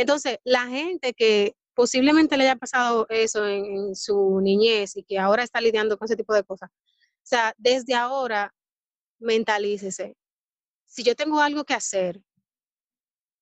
[0.00, 5.42] Entonces, la gente que posiblemente le haya pasado eso en, su niñez y que ahora
[5.42, 6.70] está lidiando con ese tipo de cosas.
[6.70, 8.54] O sea, desde ahora,
[9.18, 10.16] mentalícese.
[10.86, 12.22] Si yo tengo algo que hacer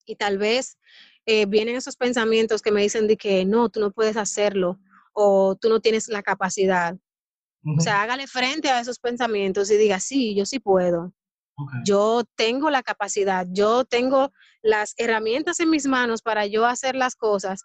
[0.04, 0.78] y tal vez
[1.26, 4.80] eh, vienen esos pensamientos que me dicen de que no, tú no puedes hacerlo
[5.12, 6.96] o tú no tienes la capacidad.
[7.76, 11.12] O sea, hágale frente a esos pensamientos y diga, sí, yo sí puedo.
[11.84, 14.32] Yo tengo la capacidad, yo tengo
[14.62, 17.64] las herramientas en mis manos para yo hacer las cosas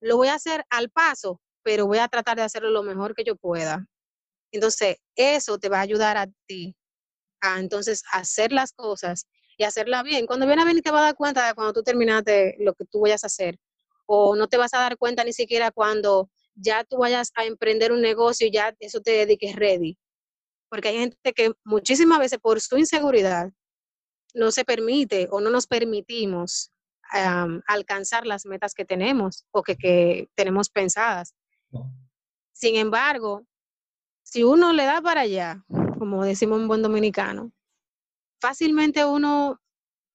[0.00, 3.24] lo voy a hacer al paso, pero voy a tratar de hacerlo lo mejor que
[3.24, 3.86] yo pueda.
[4.52, 6.74] Entonces, eso te va a ayudar a ti
[7.42, 9.26] a entonces hacer las cosas
[9.56, 10.26] y hacerla bien.
[10.26, 12.84] Cuando viene a venir te vas a dar cuenta de cuando tú terminaste lo que
[12.84, 13.56] tú vayas a hacer.
[14.06, 17.92] O no te vas a dar cuenta ni siquiera cuando ya tú vayas a emprender
[17.92, 19.96] un negocio y ya eso te dediques ready.
[20.70, 23.52] Porque hay gente que muchísimas veces por su inseguridad
[24.34, 26.72] no se permite o no nos permitimos
[27.66, 31.34] alcanzar las metas que tenemos o que, tenemos pensadas.
[32.52, 33.44] Sin embargo,
[34.22, 35.64] si uno le da para allá,
[35.98, 37.52] como decimos en buen dominicano,
[38.40, 39.60] fácilmente uno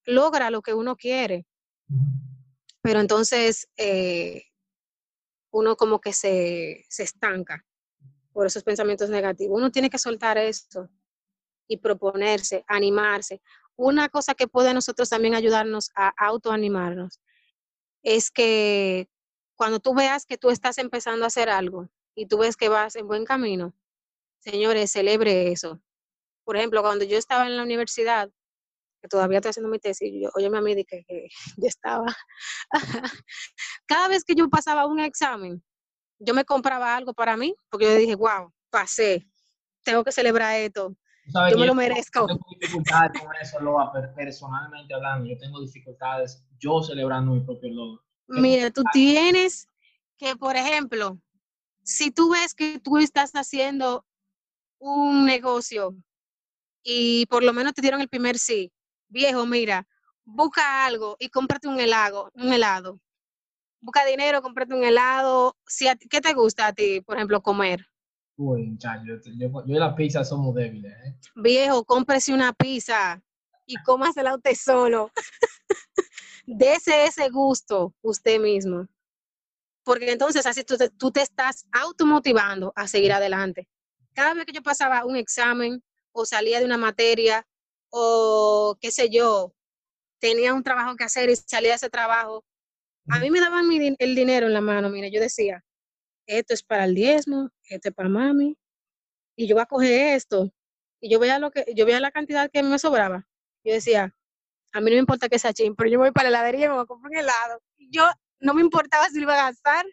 [0.06, 1.46] logra lo que uno quiere.
[2.82, 4.46] Pero entonces eh,
[5.52, 7.66] uno como que se, se estanca
[8.36, 9.58] por esos pensamientos negativos.
[9.58, 10.90] Uno tiene que soltar esto
[11.70, 13.42] y proponerse, animarse.
[13.78, 17.22] Una cosa que puede nosotros también ayudarnos a autoanimarnos
[18.04, 19.08] es que
[19.56, 22.98] cuando tú veas que tú estás empezando a hacer algo y tú ves que vas
[22.98, 23.74] en buen camino,
[24.40, 25.82] señores, celebre eso.
[26.44, 28.30] Por ejemplo, cuando yo estaba en la universidad,
[29.02, 32.14] que todavía estoy haciendo mi tesis, yo, óyeme a mí, que, que yo estaba,
[33.86, 35.64] cada vez que yo pasaba un examen,
[36.20, 39.28] yo me compraba algo para mí, porque yo dije, wow, pasé,
[39.84, 40.96] tengo que celebrar esto,
[41.50, 42.22] yo me lo merezco.
[42.22, 47.74] Yo tengo dificultades con eso, Loa, personalmente hablando, yo tengo dificultades yo celebrando mi propio
[47.74, 48.04] logro.
[48.28, 49.68] Mira, tú tienes
[50.18, 51.20] que, por ejemplo,
[51.84, 54.06] si tú ves que tú estás haciendo
[54.80, 55.96] un negocio
[56.84, 58.72] y por lo menos te dieron el primer sí,
[59.08, 59.88] viejo, mira,
[60.24, 63.00] busca algo y cómprate un helado, un helado.
[63.82, 65.56] Busca dinero, cómprate un helado.
[65.68, 67.86] Si ¿Qué te gusta a ti, por ejemplo, comer?
[68.38, 70.92] Uy, yo, yo, y la pizza somos débiles.
[71.06, 71.16] ¿eh?
[71.36, 73.22] Viejo, cómprese una pizza
[73.66, 75.12] y cómasela usted solo.
[76.46, 78.88] Dese ese gusto usted mismo.
[79.84, 83.70] Porque entonces así tú te, tú te estás automotivando a seguir adelante.
[84.14, 87.46] Cada vez que yo pasaba un examen o salía de una materia
[87.90, 89.54] o qué sé yo,
[90.20, 92.44] tenía un trabajo que hacer y salía de ese trabajo,
[93.10, 95.64] a mí me daban el dinero en la mano, mire, yo decía,
[96.28, 98.58] esto es para el diezmo, esto es para mami,
[99.36, 100.52] y yo voy a coger esto,
[101.00, 103.28] y yo veía lo que, yo veía la cantidad que me sobraba.
[103.64, 104.16] Yo decía,
[104.74, 106.70] a mí no me importa que sea chin, pero yo voy para la heladería y
[106.70, 107.62] me voy a comprar un helado.
[107.78, 109.86] yo no me importaba si lo iba a gastar,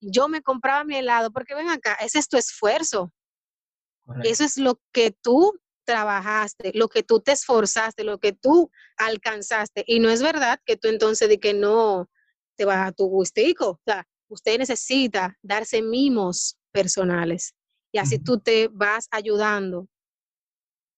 [0.00, 3.12] yo me compraba mi helado, porque ven acá, ese es tu esfuerzo.
[4.24, 9.84] Eso es lo que tú trabajaste, lo que tú te esforzaste, lo que tú alcanzaste.
[9.86, 12.10] Y no es verdad que tú entonces de que no
[12.60, 13.70] te vas a tu gustico.
[13.70, 17.54] O sea, usted necesita darse mimos personales
[17.90, 19.88] y así tú te vas ayudando.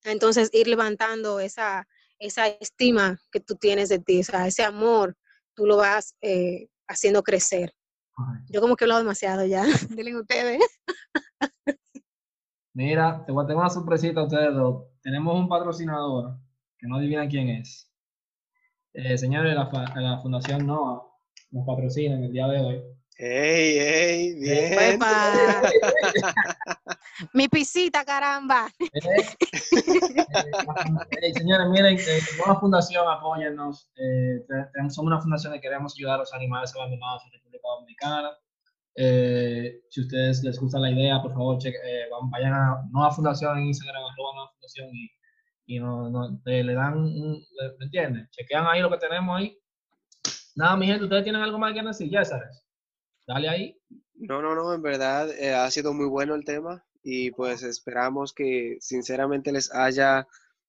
[0.03, 1.87] Entonces, ir levantando esa,
[2.19, 5.17] esa estima que tú tienes de ti, o sea, ese amor,
[5.55, 7.73] tú lo vas eh, haciendo crecer.
[8.49, 9.63] Yo como que he hablado demasiado ya.
[9.91, 10.61] Dilen ustedes.
[12.75, 14.87] Mira, te voy a tener una sorpresita a ustedes dos.
[15.01, 16.41] Tenemos un patrocinador
[16.77, 17.89] que no adivinan quién es.
[18.95, 21.12] Eh, señores, la, la Fundación NOAA
[21.53, 22.83] nos patrocina en el día de hoy.
[23.19, 24.35] ¡Ey, ey!
[24.41, 24.99] ¡Bien!
[27.35, 28.69] Mi pisita, caramba.
[31.35, 33.91] señores, miren, eh, una fundación, apóyennos.
[33.97, 34.45] Eh,
[34.89, 38.31] somos una fundación que queremos ayudar a los animales abandonados en República Dominicana.
[38.97, 43.67] Eh, si ustedes les gusta la idea, por favor, eh, vayan a Nueva Fundación en
[43.67, 45.11] Instagram, arroba Nueva Fundación y,
[45.67, 48.29] y no, no, le dan, ¿me entienden?
[48.31, 49.62] Chequean ahí lo que tenemos ahí.
[50.55, 52.11] Nada, mi gente, ¿ustedes tienen algo más que decir?
[52.11, 52.63] Ya, sabes.
[53.27, 53.81] Dale ahí.
[54.15, 58.33] No, no, no, en verdad eh, ha sido muy bueno el tema y pues esperamos
[58.33, 60.29] que sinceramente les haya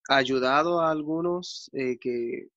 [0.10, 2.48] ayudado a algunos que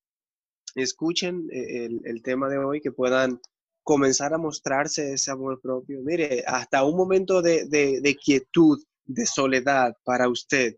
[0.74, 3.40] escuchen el, el tema de hoy, que puedan
[3.86, 6.02] comenzar a mostrarse ese amor propio.
[6.02, 10.76] Mire, hasta un momento de, de, quietud, de soledad para usted,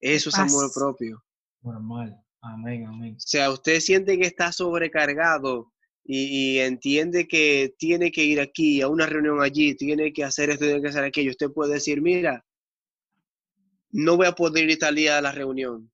[0.00, 1.24] eso es amor propio.
[1.62, 2.22] Normal.
[2.42, 3.14] Amén, amén.
[3.16, 5.71] O sea, usted siente que está sobrecargado
[6.04, 10.64] y, entiende que tiene que ir aquí a una reunión allí, tiene que hacer esto,
[10.64, 11.30] tiene que hacer aquello.
[11.30, 12.44] Usted puede decir, mira,
[13.90, 15.90] no voy a poder ir tal día a la reunión.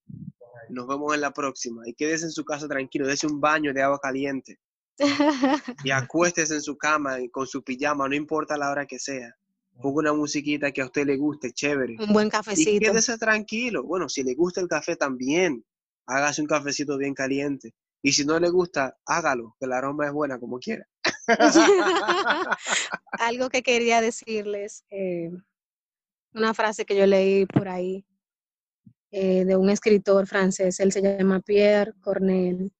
[0.71, 1.83] Nos vemos en la próxima.
[1.87, 4.59] Y quédese en su casa tranquilo, dése un baño de agua caliente
[4.99, 4.99] y
[5.93, 9.35] acuéstese en su cama con su pijama, no importa la hora que sea.
[9.81, 11.97] Ponga una musiquita que a usted le guste, chévere.
[12.01, 12.71] Un buen cafecito.
[12.71, 13.85] Y quédese tranquilo.
[13.85, 15.65] Bueno, si le gusta el café también,
[16.07, 17.75] hágase un cafecito bien caliente.
[18.03, 20.87] Y si no le gusta, hágalo, que la aroma es buena como quiera.
[23.19, 25.31] Algo que quería decirles, eh,
[26.33, 28.07] una frase que yo leí por ahí
[29.11, 32.73] eh, de un escritor francés, él se llama Pierre Cornell,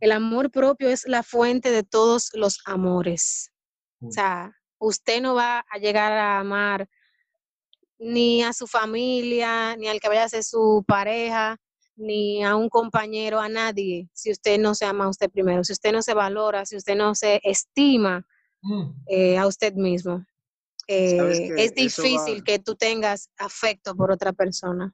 [0.00, 3.52] el amor propio es la fuente de todos los amores.
[4.00, 6.88] O sea, usted no va a llegar a amar
[7.98, 11.58] ni a su familia, ni al que vaya a ser su pareja,
[12.00, 15.72] ni a un compañero, a nadie, si usted no se ama a usted primero, si
[15.72, 18.26] usted no se valora, si usted no se estima
[18.62, 18.90] mm.
[19.06, 20.24] eh, a usted mismo.
[20.88, 24.92] eh, es difícil que tú tengas afecto por otra persona.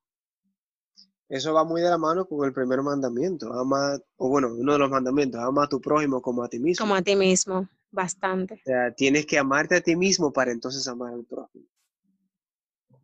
[1.29, 4.79] Eso va muy de la mano con el primer mandamiento, ama, o bueno, uno de
[4.79, 6.85] los mandamientos, ama a tu prójimo como a ti mismo.
[6.85, 8.55] Como a ti mismo, bastante.
[8.55, 11.67] O sea, tienes que amarte a ti mismo para entonces amar al prójimo.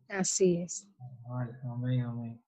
[0.07, 0.87] Así es.
[1.63, 2.42] Amén, amén.